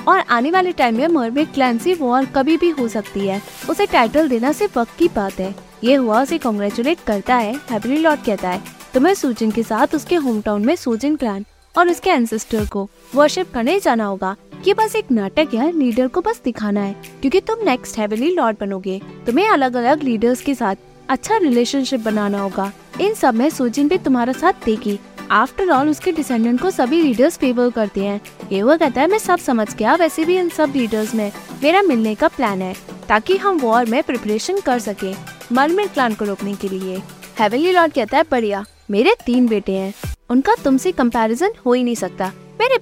और 0.08 0.20
आने 0.20 0.52
वाले 0.52 0.72
टाइम 0.72 0.98
में 0.98 1.08
मरमेड 1.08 1.54
क्लैंसी 1.54 1.94
वॉर 1.94 2.26
कभी 2.26 2.58
भी 2.58 2.70
हो 2.70 2.88
सकती 2.88 3.28
है। 3.28 3.42
उसे 3.70 3.86
टाइटल 3.86 4.30
देना 4.30 4.52
सिर्फ़ 4.52 4.80
वक्त 4.80 4.98
की 4.98 5.08
बात 5.08 5.40
है। 5.40 5.54
ये 5.84 5.96
हुआ, 5.96 6.22
उसे 6.22 6.38
कॉन्ग्रेचुलेट 6.38 7.00
करता 7.08 7.36
है 7.36 7.56
हेवली 7.72 7.98
लॉर्ड 7.98 8.24
कहता 8.26 8.50
है, 8.50 8.62
तुम्हें 8.94 9.14
सूजिन 9.14 9.52
के 9.52 9.64
साथ 9.64 9.96
उसके 9.96 10.16
होम 10.16 10.42
टाउन 10.42 10.66
में 10.66 10.76
सूजिन 10.76 11.16
क्लैन 11.16 11.46
और 11.76 11.90
उसके 11.90 12.10
एंसेस्टर 12.10 12.66
को 12.66 12.90
वर्शिप 13.16 13.52
करने 13.54 13.80
जाना 13.80 14.06
होगा। 14.06 14.36
ये 14.68 14.74
बस 14.74 14.96
एक 14.96 15.12
नाटक 15.12 15.54
है, 15.54 15.72
लीडर 15.72 16.08
को 16.08 16.22
बस 16.22 16.42
दिखाना 16.46 16.82
है, 16.82 16.94
क्योंकि 17.22 17.40
तुम 17.40 17.64
नेक्स्ट 17.66 17.98
हेवली 18.00 18.30
लॉर्ड 18.36 18.58
बनोगे। 18.60 19.02
तुम्हें 19.26 19.48
अलग 19.50 19.76
अलग 19.76 20.04
लीडर्स 20.04 20.42
के 20.42 20.56
साथ 20.56 20.76
अच्छा 21.10 21.38
रिलेशनशिप 21.38 22.00
बनाना 22.00 22.40
होगा। 22.42 22.72
इन 23.02 23.14
सब 23.14 23.34
में 23.34 23.50
सूजिन 23.50 23.88
भी 23.88 23.98
तुम्हारा 23.98 24.34
साथ 24.34 24.66
देगी। 24.66 25.00
आफ्टर 25.32 25.70
ऑल 25.70 25.90
उसके 25.90 26.12
डिसेंडेंट 26.12 26.62
को 26.62 26.72
सभी 26.72 27.02
लीडर्स 27.02 27.38
फेवर 27.38 27.70
करते 27.70 28.04
हैं। 28.04 28.20
ये 28.52 28.62
वो 28.64 28.78
कहता 28.78 29.02
है, 29.02 29.08
मैं 29.08 29.18
सब 29.18 29.40
समझ 29.40 29.76
गया, 29.76 29.96
वैसे 29.96 30.26
भी 30.26 30.38
इन 30.38 30.50
सब 30.50 30.74
लीडर्स 30.76 31.14
में 31.16 31.32
मेरा 31.64 31.82
मिलने 31.82 32.16
का 32.16 32.28
प्लान 32.28 32.62
है, 32.62 32.76
ताकि 33.08 33.38
हम 33.38 33.60
वॉर 33.60 33.86
में 33.86 34.02
प्रिपरेशन 34.04 34.60
कर 34.60 34.80
सके 34.80 35.14
मरमिर 35.52 35.88
क्लान 35.88 36.14
को 36.14 36.26
रोकने 36.26 36.56
के 36.56 36.70
लिए। 36.70 36.98
हेवनली 37.40 37.72
लॉर्ड 37.72 37.94
कहता 37.94 38.18
है, 38.18 38.24
बढ़िया, 38.32 38.66
मेरे 38.92 39.16
तीन 39.26 39.48
बेटे 39.48 39.72
हैं। 39.72 39.94
उनका 40.30 40.56
तुमसे 40.64 40.92
कंपैरिजन 40.92 41.54
हो 41.66 41.74
ही 41.74 41.84
नहीं 41.84 41.96
सकता। 41.96 42.32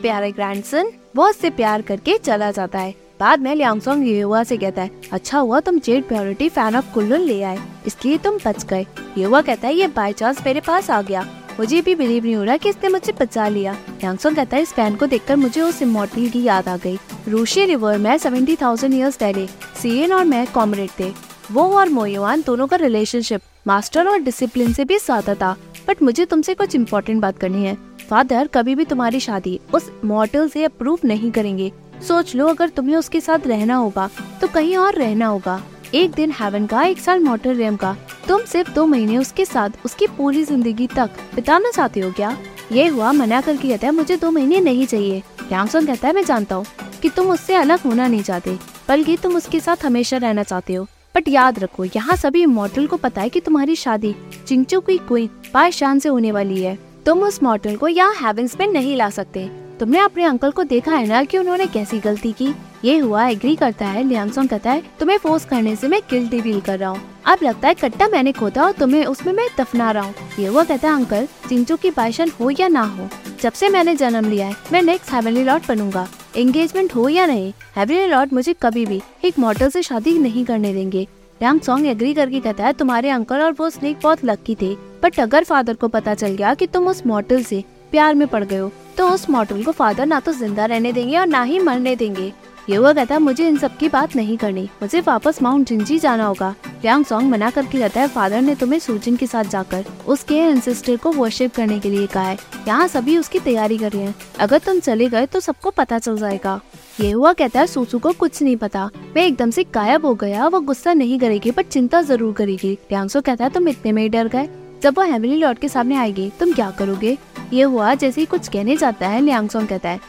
प्यारे 0.04 0.32
ग्रैंडसन 0.32 0.92
बहुत 1.16 1.36
से 1.36 1.50
प्यार 1.52 1.82
करके 1.82 2.18
चला 2.20 2.52
जाता 2.52 2.80
है। 2.80 2.94
बाद 3.20 3.40
में 3.40 3.54
लियांगसोंग 3.56 4.08
युवा 4.08 4.44
से 4.44 4.58
कहता 4.58 4.82
है 4.82 5.02
अच्छा 5.12 5.40
हुआ 5.40 5.60
तुम 5.60 5.80
जेड 5.80 6.08
प्योरिटी 6.08 6.50
फ़ैन 6.50 6.76
ऑफ़ 6.76 6.94
कुल्लुन 6.94 7.22
ले 7.22 7.42
आए, 7.44 7.58
इसलिए 7.88 8.18
तुम 8.18 8.38
बच 8.46 8.66
गए। 8.66 8.86
युवा 9.18 9.42
कहता 9.42 9.68
है, 9.68 9.74
ये 9.76 9.88
बाई 9.90 10.14
चांस 10.14 10.42
मेरे 10.46 10.60
पास 10.60 10.90
आ 10.92 11.02
गया। 11.02 11.26
मुझे 11.60 11.82
भी 11.82 11.96
बिलीव 11.96 12.24
नहीं 12.24 12.36
हो 12.36 12.44
रहा 12.44 12.58
कि 12.58 12.70
इसने 12.70 12.90
मुझे 12.90 13.14
बचा 13.20 13.48
लिया। 13.48 13.76
यांगसोंग 14.04 14.36
कहता 14.36 14.58
है, 14.58 14.62
इस 14.64 14.74
फ़ैन 14.74 14.96
को 14.96 15.08
देखकर 15.08 15.36
मुझे 15.36 15.62
उस 15.62 15.82
इमोटल 15.82 16.30
की 16.30 16.44
याद 16.44 16.68
आ 16.68 16.78
गई। 16.78 16.98
रूशी 17.28 17.66
रिवर 17.66 17.98
में 17.98 18.18
सेवेंटी 18.18 18.56
थाउज़ेंड 18.56 18.94
ईयर्स 18.94 19.18
पहले 19.18 19.48
सीएन 19.82 20.14
और 20.14 20.24
मैं 20.26 20.46
कॉमरेड 20.54 20.90
थे। 21.00 21.12
वो 21.52 21.64
और 21.78 21.90
मोयुआन 21.90 22.44
दोनों 22.46 22.68
का 22.68 22.78
रिलेशनशिप 22.78 23.42
मास्टर 23.68 24.08
और 24.08 24.20
डिसिप्लिन 24.22 24.74
से 24.74 24.86
भी 24.86 24.98
ज़्यादा 24.98 25.36
था। 25.36 25.56
बट 25.88 26.02
मुझे 26.02 26.26
तुमसे 26.26 26.54
कुछ 26.54 26.76
इम्पोर्टेंट 26.76 27.22
बात 27.22 27.38
करनी 27.38 27.66
है। 27.66 27.78
फादर 28.10 28.48
कभी 28.48 28.76
भी 28.76 28.86
तुम्हारी 28.86 29.20
शादी 29.20 29.60
उस 29.74 29.92
मॉडल 30.06 30.48
से 30.50 30.64
अप्रूव 30.64 31.00
नहीं 31.06 31.32
करेंगे। 31.32 31.72
सोच 32.08 32.36
लो, 32.36 32.48
अगर 32.48 32.70
तुम्हें 32.70 32.96
उसके 32.96 33.22
साथ 33.22 33.48
रहना 33.48 33.76
होगा 33.76 34.10
तो 34.42 34.48
कहीं 34.48 34.76
और 34.78 34.96
रहना 34.96 35.28
होगा। 35.28 35.62
एक 35.94 36.12
दिन 36.12 36.32
हेवन 36.32 36.66
का, 36.66 36.84
एक 36.84 37.00
साल 37.00 37.20
मोटर 37.20 37.56
रेम 37.56 37.76
का। 37.76 37.96
तुम 38.28 38.42
सिर्फ़ 38.44 38.72
दो 38.72 38.86
महीने 38.86 39.18
उसके 39.18 39.46
साथ, 39.46 39.70
उसकी 39.86 40.08
पूरी 40.08 40.44
ज़िंदगी 40.44 40.88
तक 40.88 41.10
बिताना 41.36 41.72
चाहते 41.72 42.00
हो 42.00 42.12
क्या? 42.12 42.38
ये 42.72 42.88
हुआ, 42.88 43.12
मना 43.12 43.42
करके 43.42 43.68
कहता 43.68 43.88
है, 43.88 43.94
मुझे 43.94 44.18
दो 44.18 44.32
महीने 44.32 44.60
नहीं 44.62 44.86
चाहिए। 44.86 45.22
यांगसोंग 45.52 45.88
कहता 45.88 46.08
है, 46.08 46.14
मैं 46.14 46.24
जानता 46.26 46.56
हूँ 46.56 46.66
कि 47.02 47.10
तुम 47.10 47.30
उससे 47.32 47.56
अलग 47.56 47.80
होना 47.80 48.08
नहीं 48.08 48.24
चाहते, 48.24 48.58
बल्कि 48.90 49.18
तुम 49.18 49.36
उसके 49.36 49.60
साथ 49.60 49.86
हमेशा 49.86 50.18
रहना 50.18 50.44
चाहते 50.44 50.74
हो। 50.74 50.88
बट 51.16 51.28
याद 51.28 51.60
रखो, 51.60 51.86
यहाँ 51.86 52.16
सभी 52.16 52.46
मॉडल 52.46 52.88
को 52.88 52.98
पता 52.98 53.22
है 53.22 53.30
कि 53.30 53.40
तुम्हारी 53.40 53.76
शादी 53.76 54.16
चिंचू 54.48 54.80
की 54.80 54.98
क्वीन 55.00 55.30
पाए 55.54 55.72
शान 55.72 56.00
से 56.00 56.10
होने 56.10 56.32
वाली 56.32 56.62
है। 56.62 56.78
तुम 57.06 57.24
उस 57.24 57.42
मॉडल 57.44 57.76
को 57.76 57.88
यहाँ 57.88 58.14
हेवेंस 58.16 58.56
में 58.60 58.66
नहीं 58.68 58.96
ला 58.98 59.10
सकते। 59.10 59.50
तुमने 59.80 60.00
अपने 60.00 60.24
अंकल 60.24 60.52
को 60.52 60.64
देखा 60.64 60.92
है 60.92 61.08
ना 61.08 61.24
कि 61.24 61.38
उन्होंने 61.38 61.66
कैसी 61.68 62.00
गलती 62.00 62.32
की? 62.32 62.54
ये 62.86 62.98
हुआ 62.98 63.26
एग्री 63.28 63.56
करता 63.56 63.86
है 63.86 64.04
लियांगसोंग 64.04 64.50
कहता 64.50 64.72
है, 64.72 64.84
तुम्हें 65.00 65.18
फोर्स 65.18 65.46
करने 65.46 65.76
से 65.76 65.88
मैं 65.88 66.00
गिल्टी 66.10 66.40
फील 66.42 66.60
कर 66.62 66.78
रहा 66.80 66.90
हूँ। 66.90 67.02
अब 67.26 67.40
लगता 67.44 67.68
है 67.68 67.74
कट्टा 67.74 68.08
मैंने 68.08 68.32
खोदा 68.32 68.64
और 68.64 68.72
तुम्हें 68.72 69.04
उसमें 69.06 69.32
मैं 69.34 69.48
दफना 69.58 69.90
रहा 69.92 70.04
हूँ। 70.04 70.14
ये 70.40 70.48
हुआ 70.48 70.64
कहता 70.64 70.90
है 70.90 70.96
अंकल 70.96 71.28
चिंचू 71.50 71.76
की 71.76 71.92
पायशन 71.92 72.32
हो 72.40 72.50
या 72.50 72.68
ना 72.68 72.84
हो, 72.84 73.08
जब 73.42 73.54
से 73.54 73.70
मैंने 73.70 73.96
जन्म 73.96 74.30
लिया 74.30 74.48
है, 74.48 74.56
मैं 74.72 74.82
नेक्स्ट 74.82 75.14
हेवनली 75.14 75.44
लॉर्ड 75.44 75.64
बनूँगा। 75.68 76.08
एंगेजमेंट 76.38 76.96
हो 76.96 77.08
या 77.10 77.26
नहीं 77.26 77.52
हेवनली 77.76 78.08
लॉर्ड 78.08 78.34
मुझे 78.34 78.54
कभी 78.62 78.86
भी 78.86 79.02
एक 79.26 79.40
मॉडल 79.40 79.70
से 79.70 79.82
शादी 79.82 80.18
नहीं 80.20 80.46
करने 80.46 80.74
देंगे। 80.74 81.08
रैंग 81.42 81.60
सॉन्ग 81.62 81.86
एग्री 81.86 82.14
करके 82.14 82.40
कहता 82.40 82.66
है, 82.66 82.74
तुम्हारे 82.74 83.10
अंकल 83.10 83.42
और 83.42 83.52
वो 83.52 83.70
स्नेक 83.70 84.00
बहुत 84.04 84.26
लकी 84.26 84.56
थे 84.62 84.74
बट 85.04 85.20
अगर 85.20 85.44
फादर 85.44 85.74
को 85.74 85.88
पता 85.88 86.14
चल 86.14 86.36
गया 86.36 86.54
कि 86.54 86.68
तुम 86.68 86.88
उस 86.88 87.06
मॉडल 87.08 87.44
से 87.44 87.64
प्यार 87.94 88.16
में 88.16 88.28
पड़ 88.28 88.44
गए 88.44 88.58
हो 88.58 88.72
तो 88.98 89.10
उस 89.10 89.30
मॉडल 89.30 89.64
को 89.64 89.72
फादर 89.72 90.06
ना 90.06 90.20
तो 90.20 90.32
ज़िंदा 90.34 90.66
रहने 90.66 90.92
देंगे 90.94 91.18
और 91.18 91.28
ना 91.28 91.42
ही 91.44 91.60
मरने 91.60 91.96
देंगे। 91.96 92.32
ये 92.70 92.76
हुआ 92.76 92.92
कहता 92.94 93.16
है 93.16 93.22
मुझे 93.22 93.48
इन 93.48 93.58
सब 93.58 93.76
की 93.78 93.88
बात 93.90 94.16
नहीं 94.16 94.38
करनी। 94.38 94.64
मुझे 94.82 95.00
वापस 95.02 95.42
माउंट 95.42 95.68
जिंजी 95.68 95.98
जाना 96.00 96.26
होगा। 96.26 96.54
रैंग 96.84 97.06
सॉन्ग 97.06 97.32
मना 97.32 97.50
करके 97.50 97.80
कहता 97.80 98.02
है 98.02 98.08
फादर 98.08 98.42
ने 98.42 98.56
तुम्हें 98.56 98.80
सूजिन 98.80 99.16
के 99.16 99.28
साथ 99.28 99.44
जाकर 99.46 99.86
उसके 100.08 100.38
एंसेस्टर 100.38 100.98
को 100.98 101.12
वर्शिप 101.12 101.56
करने 101.56 101.80
के 101.80 101.90
लिए 101.90 102.08
कहा 102.08 102.24
है। 102.24 102.38
यहाँ 102.68 102.88
सभी 102.88 103.18
उसकी 103.18 103.40
तैयारी 103.40 103.78
कर 103.78 103.92
रहे 103.92 104.04
हैं। 104.04 104.16
अगर 104.40 104.58
तुम 104.58 104.80
चले 104.80 105.10
गए 105.10 105.26
तो 105.26 105.40
सबको 105.40 105.72
पता 105.72 106.00
चल 106.00 106.18
जाएगा। 106.18 106.60
ये 107.00 107.12
हुआ 107.12 107.34
कहता 107.34 107.60
है, 107.60 107.68
सूसू 107.68 108.00
को 108.00 108.12
कुछ 108.14 108.42
नहीं 108.42 108.58
पता। 108.58 108.90
मैं 109.16 109.26
एकदम 109.26 109.50
से 109.50 109.64
गायब 109.74 110.06
हो 110.06 110.14
गया। 110.16 110.48
वो 110.48 110.60
गुस्सा 110.62 110.94
नहीं 110.94 111.20
करेगी, 111.20 111.52
पर 111.52 111.64
चिंता 111.64 112.02
ज़रूर 112.02 112.34
करेगी। 112.34 112.78
रैंगसो 112.92 113.22
कहता 113.22 113.44
है, 113.44 113.50
तुम 113.50 113.68
इतने 113.68 113.92
में 113.92 114.02
ही 114.04 114.10
डर 114.10 114.28
गए। 114.28 114.50
जब 114.84 114.98
वो 114.98 115.04
हेमिली 115.04 115.36
लॉर्ड 115.38 115.60
के 115.60 115.68
सामने 115.70 115.96
आएगी, 115.96 116.32
तुम 116.40 116.52
क्या 116.54 116.70
करोगे? 116.72 117.18
ये 117.54 117.64
हुआ 117.64 117.94
जैसे 117.94 118.22
ही 118.22 118.26
कुछ 118.26 118.48
कहने 118.48 118.76
जाता 118.78 119.08
है 119.08 119.22
लियांगसोंग 119.22 119.68
कहता 119.68 119.90
है, 119.90 120.00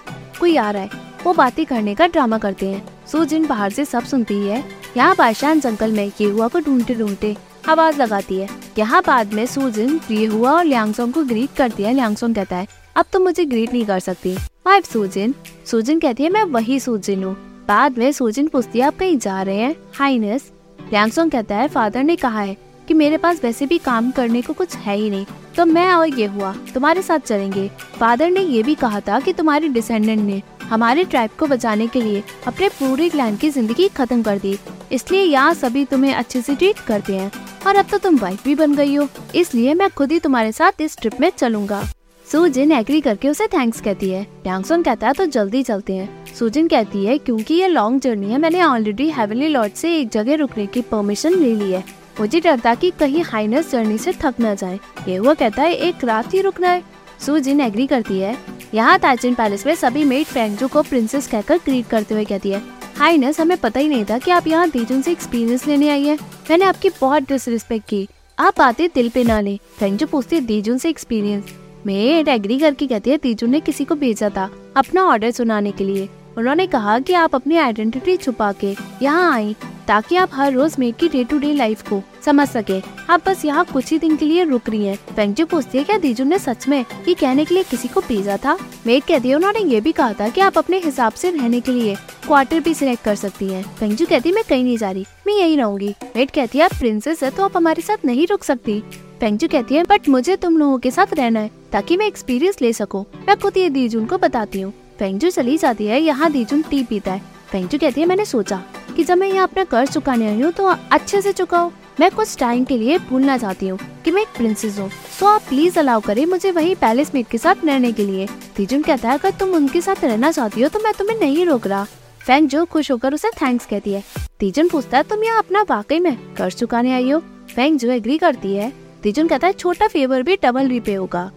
कोई 0.41 0.57
आ 0.57 0.71
रहा 0.71 0.83
है? 0.83 0.91
वो 1.25 1.33
बातें 1.35 1.65
करने 1.67 1.95
का 1.95 2.07
ड्रामा 2.07 2.39
करते 2.39 2.69
हैं। 2.69 3.07
सुजिन 3.07 3.47
बाहर 3.47 3.71
से 3.71 3.85
सब 3.85 4.05
सुनती 4.05 4.39
है, 4.39 4.63
यहाँ 4.97 5.15
बादशाह 5.17 5.55
जंगल 5.55 5.93
में 5.93 6.11
ये 6.21 6.27
हुआ 6.27 6.49
को 6.49 6.61
ढूंढते 6.61 6.95
ढूंढते 6.95 7.37
आवाज़ 7.69 8.03
लगाती 8.03 8.39
है। 8.39 8.49
यहाँ 8.79 9.03
बाद 9.03 9.35
में 9.35 9.45
सुजिन 9.47 10.01
ये 10.11 10.25
हुआ 10.27 10.53
और 10.53 10.65
लियांगसोंग 10.65 11.13
को 11.13 11.25
ग्रीट 11.25 11.55
करती 11.57 11.83
है 11.83 11.93
लियांगसोंग 11.93 12.35
कहता 12.35 12.57
है, 12.57 12.67
अब 12.97 13.05
तुम 13.13 13.23
मुझे 13.23 13.45
ग्रीट 13.45 13.73
नहीं 13.73 13.85
कर 13.87 14.01
सकती। 14.01 14.35
वाइफ 14.67 14.93
सुजिन 14.93 15.35
सुजिन 15.67 16.01
कहती 16.01 16.23
है, 16.23 16.31
मैं 16.31 16.45
वही 16.45 16.81
सुजिन 16.81 17.25
हूँ। 17.25 17.35
बाद 17.69 17.99
में 17.99 18.11
सुजिन 18.13 18.49
पूछती 18.49 18.79
है, 18.79 18.87
आप 18.87 18.99
कहीं 18.99 19.19
जा 19.19 19.41
रहे 19.43 19.57
हैं? 19.57 19.75
हाइनेस। 19.95 20.53
लियांगसोंग 20.83 21.31
कहता 21.31 21.57
है, 21.57 21.69
फादर 21.69 22.03
ने 22.03 22.17
कहा 22.17 22.41
है 22.41 22.57
कि 22.89 22.95
मेरे 22.95 23.17
पास 23.17 23.43
वैसे 23.43 23.67
भी 23.67 23.79
काम 23.81 24.11
करने 24.11 24.43
को 24.43 24.53
कुछ 24.53 24.77
है 24.77 24.97
ही 24.97 25.11
नहीं। 25.11 25.27
तो 25.57 25.65
मैं 25.67 25.89
और 25.93 26.09
ये 26.11 26.27
हुआ, 26.27 26.55
तुम्हारे 26.75 27.03
साथ 27.03 27.19
चलेंगे। 27.19 27.69
फादर 27.99 28.31
ने 28.31 28.41
ये 28.41 28.63
भी 28.63 28.75
कहा 28.75 29.01
था 29.01 29.21
कि 29.21 29.33
तुम्हारे 29.33 29.69
डिसेंडेंट 29.69 30.21
ने 30.21 30.43
हमारे 30.63 31.05
ट्राइब 31.05 31.31
को 31.39 31.47
बचाने 31.47 31.87
के 31.87 32.01
लिए 32.01 32.23
अपने 32.47 32.69
पूरे 32.71 33.09
क्लैन 33.09 33.37
की 33.37 33.51
ज़िंदगी 33.51 33.89
खत्म 33.89 34.23
कर 34.23 34.39
दी। 34.39 34.59
इसलिए 34.93 35.23
यहाँ 35.23 35.55
सभी 35.55 35.85
तुम्हें 35.85 36.15
अच्छे 36.15 36.41
से 36.43 36.55
ट्रीट 36.55 36.79
करते 36.79 37.17
हैं। 37.17 37.31
और 37.67 37.77
अब 37.77 37.87
तो 37.91 37.99
तुम 37.99 38.17
वाइफ 38.19 38.45
भी 38.45 38.55
बन 38.55 38.75
गई 38.75 38.95
हो। 38.95 39.09
इसलिए 39.35 39.75
मैं 39.75 39.91
खुद 39.91 40.13
ही 40.13 40.19
तुम्हारे 40.19 40.53
साथ 40.53 40.81
इस 40.81 40.97
ट्रिप 40.99 41.21
में 41.21 41.31
चलूँगा। 41.31 41.83
सुजिन 42.27 42.73
एग्री 42.73 43.01
करके 43.01 43.29
उसे 43.29 43.47
थैंक्स 43.47 43.81
कहती 43.81 44.09
है। 44.11 44.27
यांगसोन 44.47 44.83
कहता 44.83 45.07
है 45.07 45.13
तो 45.13 45.27
जल्दी 45.27 45.63
चलते 45.63 45.93
हैं। 45.93 46.35
सुजिन 46.35 46.69
कहती 46.69 47.05
है, 47.05 47.17
क्योंकि 47.19 47.55
ये 47.55 47.69
लॉन्ग 47.69 48.01
जर्नी 48.01 48.31
है। 48.31 48.39
मैंने 48.39 48.63
ऑलरेडी 48.63 49.11
हेवनली 49.11 49.49
लॉर्ड 49.49 49.73
से 49.73 49.97
एक 49.97 50.09
जगह 50.09 50.37
रुकने 50.37 50.67
की 50.67 50.81
परमिशन 50.83 51.35
ले 51.35 51.55
ली 51.55 51.71
है। 51.73 51.85
मुझे 52.21 52.41
डर 52.41 52.61
था 52.61 52.75
कि 52.75 52.91
कहीं 52.91 53.23
हाइनेस 53.23 53.71
जर्नी 53.71 53.99
से 53.99 54.13
थक 54.15 54.35
न 54.41 54.55
जाए। 54.57 54.79
ये 55.09 55.17
हुआ 55.17 55.35
कहता 55.35 55.63
है, 55.63 55.75
एक 55.75 56.05
रात 56.05 56.35
ही 56.35 56.41
रुकना 56.41 56.69
है। 56.69 56.83
सुजिन 57.21 57.61
एग्री 57.61 57.87
करती 57.87 58.19
है। 58.19 58.37
यहाँ 58.75 58.99
ताजिन 58.99 59.35
पैलेस 59.35 59.67
में 59.67 59.75
सभी 59.75 60.05
मेड 60.05 60.27
फेंगजू 60.27 60.69
को 60.69 60.83
प्रिंसेस 60.83 61.27
कहकर 61.27 61.59
ग्रीट 61.65 61.87
करते 61.87 62.15
हुए 62.15 62.25
कहती 62.25 62.51
है, 62.51 62.63
हाइनेस, 62.97 63.41
हमें 63.41 63.57
पता 63.59 63.81
ही 63.81 63.89
नहीं 63.89 64.05
था 64.05 64.19
कि 64.19 64.31
आप 64.31 64.47
यहाँ 64.47 64.69
दीजुन 64.71 65.03
से 65.03 65.13
एक्सपीरियंस 65.13 65.67
लेने 65.67 65.89
आई 65.91 66.05
है। 66.05 66.15
मैंने 66.51 66.65
आपकी 66.65 66.89
बहुत 67.01 67.23
डिसरिस्पेक्ट 67.23 67.89
की। 67.89 68.07
आप 68.39 68.61
आते 68.61 68.89
दिल 68.95 69.09
पे 69.09 69.25
ना 69.25 69.41
ले। 69.41 69.57
फेंगजू 69.79 70.07
पूछती 70.07 70.37
है 70.37 70.43
दीजुन 70.43 70.79
से 70.79 70.89
एक्सपीरियंस 70.89 71.55
मेड 71.87 72.29
एग्री 72.29 72.59
करके 72.59 72.87
कहती 72.87 73.11
है 73.11 73.17
दीजुन 73.17 73.51
ने 73.51 73.61
किसी 73.61 73.85
को 73.85 73.95
भेजा 73.95 74.29
था 74.29 74.51
अपना 74.77 75.05
ऑर्डर 75.05 75.31
सुनाने 75.31 75.71
के 75.71 75.85
लिए। 75.85 76.09
उन्होंने 76.39 76.67
कहा 76.67 76.99
कि 76.99 77.13
आप 77.15 77.35
अपनी 77.35 77.57
आइडेंटिटी 77.57 78.17
छुपा 78.17 78.53
के 78.55 78.75
यहाँ 79.03 79.33
आई 79.33 79.55
ताकि 79.89 80.17
आप 80.17 80.31
हर 80.33 80.53
रोज 80.53 80.75
मेड 80.79 80.95
की 80.97 81.09
डे 81.09 81.23
टू 81.25 81.39
डे 81.39 81.53
लाइफ 81.55 81.83
को 81.89 82.01
समझ 82.25 82.47
सके। 82.49 82.81
आप 83.11 83.29
बस 83.29 83.45
यहाँ 83.45 83.65
कुछ 83.73 83.91
ही 83.93 83.99
दिन 83.99 84.17
के 84.17 84.27
लिए 84.27 84.45
रुक 84.45 84.69
रही 84.71 84.87
हैं। 84.87 84.97
फेंगजू 85.15 85.47
पूछती 85.47 85.79
है 85.79 85.85
क्या 85.85 85.97
दीजू 85.99 86.25
ने 86.25 86.39
सच 86.39 86.67
में 86.69 86.79
ये 87.09 87.15
कहने 87.15 87.45
के 87.45 87.55
लिए 87.55 87.65
किसी 87.65 87.89
को 87.89 88.01
भेजा 88.01 88.37
था? 88.37 88.57
मेड 88.87 89.03
कहती 89.03 89.29
है 89.29 89.35
उन्होंने 89.35 89.61
ये 89.65 89.81
भी 89.81 89.93
कहा 89.93 90.13
था 90.13 90.29
कि 90.29 90.41
आप 90.41 90.59
अपने 90.59 90.79
हिसाब 90.85 91.13
से 91.13 91.31
रहने 91.31 91.61
के 91.61 91.73
लिए 91.73 91.95
क्वार्टर 92.27 92.61
भी 92.61 92.75
सिलेक्ट 92.75 93.05
कर 93.05 93.15
सकती 93.15 93.49
हैं। 93.49 93.63
फेंगजू 93.79 94.07
कहती 94.07 94.29
है 94.29 94.35
मैं 94.35 94.45
कहीं 94.49 94.65
नहीं 94.65 94.77
जा 94.79 94.91
रही, 94.91 95.07
मैं 95.27 95.35
यही 95.35 95.57
रहूँगी। 95.57 95.95
मेट 96.17 96.31
कहती 96.31 96.59
है 96.59 96.65
आप 96.65 96.75
प्रिंसेस 96.79 97.23
है 97.23 97.31
तो 97.31 97.45
आप 97.45 97.57
हमारे 97.57 97.83
साथ 97.83 98.05
नहीं 98.05 98.27
रुक 98.27 98.45
सकती। 98.45 98.81
फेंगजू 99.21 99.49
कहती 99.49 99.75
है 99.75 99.83
बट 99.83 100.09
मुझे 100.09 100.37
तुम 100.37 100.57
लोगों 100.59 100.79
के 100.79 100.91
साथ 100.91 101.15
रहना 101.15 101.41
है 101.41 101.51
ताकि 101.73 101.97
मैं 101.97 102.07
एक्सपीरियंस 102.07 102.63
ले 102.63 102.73
सकूँ। 102.73 103.05
मैं 103.29 103.37
खुद 103.37 103.57
ये 103.57 103.69
दीजुन 103.71 104.07
को 104.07 104.19
बताती 104.19 104.61
हूँ। 104.61 104.73
फेंगजू 104.99 105.31
चली 105.31 105.57
जाती 105.57 105.87
है, 105.87 106.01
यहाँ 106.01 106.31
दीजुन 106.33 106.63
टी 106.63 106.83
पीता 106.83 107.13
है। 107.13 107.23
फेंगजू 107.51 107.79
कहती 107.79 108.01
है, 108.01 108.07
मैंने 108.07 108.25
सोचा 108.25 108.63
कि 108.97 109.05
जब 109.05 109.19
मैं 109.19 109.29
यहाँ 109.29 109.47
अपना 109.49 109.65
कर्ज 109.65 109.91
चुकाने 109.91 110.29
आई 110.29 110.41
हूँ 110.41 110.53
तो 110.53 110.65
अच्छे 110.67 111.21
से 111.23 111.33
चुकाओ। 111.33 111.71
मैं 112.01 112.11
कुछ 112.11 112.37
टाइम 112.39 112.65
के 112.65 112.77
लिए 112.79 112.99
भूलना 113.01 113.37
चाहती 113.39 113.69
हूँ 113.69 113.79
कि 114.05 114.11
मैं 114.11 114.23
एक 114.23 114.29
प्रिंसेस 114.37 114.79
हूँ। 114.79 114.89
सो 115.19 115.27
आप 115.27 115.43
प्लीज़ 115.49 115.79
अलाउ 115.79 116.01
करें 116.01 116.25
मुझे 116.27 116.51
वही 116.51 116.75
पैलेस 116.75 117.15
मेट 117.15 117.29
के 117.29 117.39
साथ 117.39 117.65
रहने 117.65 117.93
के 117.93 118.05
लिए। 118.05 118.27
तीजुन 118.57 118.83
कहता 118.83 119.09
है, 119.09 119.19
अगर 119.19 119.31
तुम 119.31 119.55
उनके 119.55 119.81
साथ 119.81 120.05
रहना 120.05 120.31
चाहती 120.33 120.63
हो 120.63 120.69
तो 120.69 120.81
मैं 120.81 120.93
तुम्हें 120.93 121.19
नहीं 121.21 121.47
रोक 121.47 121.67
रहा। 121.67 121.85
फैंग 122.21 122.49
जो 122.49 122.65
खुश 122.65 122.91
होकर 122.91 123.15
उसे 123.15 123.31
थैंक्स 123.43 123.67
कहती 123.67 123.93
है। 123.93 124.03
तीजुन 124.41 124.69
पूछता 124.69 124.97
है, 124.97 125.03
तुम 125.03 125.25
यहाँ 125.25 125.39
अपना 125.39 125.63
वाकई 125.71 125.99
में 126.01 126.17
कर्ज 126.37 126.55
चुकाने 126.55 126.93
आई 126.95 127.11
हो? 127.11 127.19
फैंग 127.55 127.79
जो 127.79 127.91
एग्री 127.91 128.19
करती 128.19 128.55
है। 128.55 128.73
तीजुन 129.03 129.29
कहता 129.29 129.47
है, 129.47 129.53
छोटा 129.53 129.87
फेवर 129.87 130.23
भी 130.23 130.37
डबल 130.43 130.69
रीपे 130.69 130.95
होगा। 130.95 131.31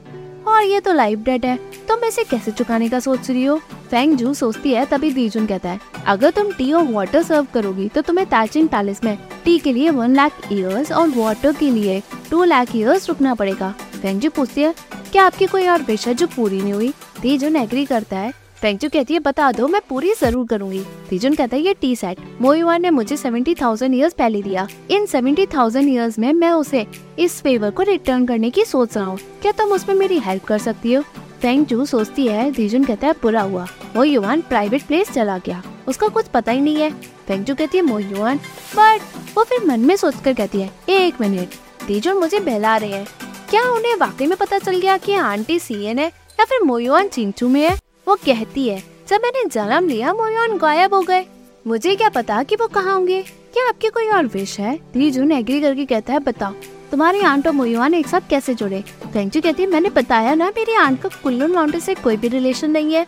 और 0.48 0.64
ये 0.64 0.80
तो 0.80 0.94
लाइफ 0.94 1.20
डेट 1.20 1.46
है। 1.46 1.58
तुम 1.88 2.04
इसे 2.06 2.24
कैसे 2.24 2.52
चुकाने 2.52 2.90
का 2.90 3.00
सोच 3.00 3.30
रही 3.30 3.44
हो? 3.44 3.58
फेंग 3.92 4.16
जू 4.18 4.34
सोचती 4.34 4.72
है, 4.74 4.86
तभी 4.86 5.12
दीजुन 5.12 5.46
कहता 5.48 5.70
है, 5.70 5.80
अगर 6.08 6.32
तुम 6.32 6.52
टी 6.52 6.72
और 6.74 6.92
वाटर 6.92 7.24
सर्व 7.24 7.48
करोगी 7.54 7.88
तो 7.90 8.02
तुम्हें 8.02 8.28
ताचिन 8.30 8.68
पैलेस 8.68 9.04
में 9.04 9.18
टी 9.44 9.58
के 9.60 9.74
लिए 9.74 9.90
वन 9.90 10.16
लाख 10.16 10.52
ईयर्स 10.52 10.92
और 10.92 11.10
वाटर 11.10 11.54
के 11.54 11.70
लिए 11.72 12.02
टू 12.32 12.44
लाख 12.44 12.76
ईयर्स 12.76 13.08
रुकना 13.10 13.34
पड़ेगा। 13.34 13.74
फेंग 13.94 14.20
जू 14.22 14.30
पूछती 14.30 14.62
है, 14.62 14.74
क्या 15.12 15.24
आपकी 15.24 15.46
कोई 15.48 15.68
और 15.68 15.82
विश 15.82 16.08
है 16.08 16.14
जो 16.14 16.28
पूरी 16.28 16.62
नहीं 16.62 16.74
हुई? 16.74 16.94
दीजुन 17.22 17.56
एग्री 17.56 17.86
करता 17.86 18.18
है 18.18 18.34
फेंगचू 18.62 18.88
कहती 18.90 19.14
है, 19.14 19.20
बता 19.20 19.52
दो, 19.52 19.68
मैं 19.68 19.82
पूरी 19.90 20.14
ज़रूर 20.14 20.46
करूँगी। 20.48 20.82
तीजुन 21.10 21.34
कहता 21.36 21.56
है, 21.56 21.62
ये 21.62 21.74
टी 21.74 21.96
सेट 21.96 22.20
मोयुआन 22.42 22.82
ने 22.82 22.90
मुझे 22.90 23.18
सेवेंटी 23.18 23.54
थाउज़ेंड 23.56 23.96
ईयर्स 23.96 24.14
पहले 24.14 24.42
दिया। 24.42 24.68
इन 24.92 25.06
सेवेंटी 25.06 25.46
थाउज़ेंड 25.46 25.90
ईयर्स 25.90 26.18
में 26.20 26.32
मैं 26.34 26.52
उसे 26.52 26.86
इस 27.20 27.40
फेवर 27.42 27.72
को 27.72 27.84
रिटर्न 27.84 28.26
करने 28.26 28.50
की 28.50 28.66
सोच 28.66 28.98
रहा 28.98 29.06
हूँ। 29.06 29.18
क्या 29.42 29.52
तुम 29.52 29.72
उसमें 29.72 29.96
मेरी 29.96 30.20
हेल्प 30.20 30.46
कर 30.46 30.58
सकती 30.58 30.94
हो? 30.94 31.02
फेंग 31.42 31.66
जू 31.66 31.86
सोचती 31.86 32.28
है 32.28 32.52
तीजुन 32.52 32.84
कहता 32.84 33.08
है, 33.08 33.14
बुरा 33.22 33.42
हुआ। 33.42 33.68
वो 33.96 34.04
युवान 34.04 34.42
प्राइवेट 34.42 34.88
प्लेस 34.88 35.12
चला 35.12 35.38
गया। 35.38 35.62
उसका 35.88 36.08
कुछ 36.08 36.28
पता 36.28 36.52
ही 36.52 36.62
नहीं 36.62 36.76
है। 36.76 36.92
फेंग 37.28 37.46
जू 37.46 37.56
कहती 37.56 37.78
है 37.78 37.84
मो 37.84 38.00
युवान 38.00 38.38
बट 38.76 39.02
वो 39.38 39.44
फिर 39.44 39.66
मन 39.66 39.80
में 39.80 39.96
सोचकर 39.96 40.34
कहती 40.34 40.62
है, 40.62 40.72
एक 40.90 41.22
मिनट 41.22 41.54
तीजुन 41.88 42.18
मुझे 42.18 42.40
बहला 42.40 42.78
रहे 42.78 42.90
हैं। 42.90 43.08
क्या 43.50 43.62
उन्हें 43.72 43.96
वाकई 43.96 44.26
में 44.28 44.38
पता 44.38 44.58
चल 44.60 44.80
गया 44.80 44.98
कि 44.98 45.14
आंटी 45.16 45.60
सीएन 45.60 46.00
है 46.00 46.08
या 46.40 46.46
फिर 46.46 46.64
मोयुआन 46.64 47.08
चिंचू 47.08 47.50
में 47.50 47.62
है? 47.62 47.78
वो 48.08 48.16
कहती 48.16 48.68
है, 48.70 48.84
जब 49.08 49.22
मैंने 49.24 49.44
जन्म 49.50 49.88
लिया 49.88 50.14
मोयुआन 50.14 50.58
गायब 50.58 50.94
हो 50.94 51.02
गए। 51.02 51.26
मुझे 51.68 51.96
क्या 51.96 52.10
पता 52.10 52.44
कि 52.44 52.56
वो 52.56 52.68
कहाँ 52.68 52.94
होंगे? 52.94 53.22
क्या 53.54 53.68
आपकी 53.68 53.90
कोई 53.90 54.08
और 54.08 54.26
विश 54.26 54.60
है? 54.60 54.76
तीजुन 54.94 55.32
एग्री 55.32 55.62
करके 55.62 55.86
कहता 55.86 56.14
है, 56.14 56.20
बताओ। 56.20 56.54
तुम्हारी 56.92 57.22
आंट 57.22 57.48
और 57.48 57.54
मोयुआन 57.54 57.94
एक 57.94 58.08
साथ 58.08 58.30
कैसे 58.30 58.54
जुड़े? 58.54 58.82
फेंगचू 59.14 59.42
कहती 59.42 59.64
है, 59.64 59.70
मैंने 59.70 59.90
बताया 59.90 60.36
ना, 60.36 60.50
मेरी 60.50 60.76
आंट 60.76 61.02
का 61.02 61.10
कुल्लू 61.24 61.48
माउंटेन 61.48 61.82
से 61.82 61.96
कोई 61.96 62.18
भी 62.18 62.28
रिलेशन 62.28 62.72
नहीं 62.72 62.94
है। 62.94 63.06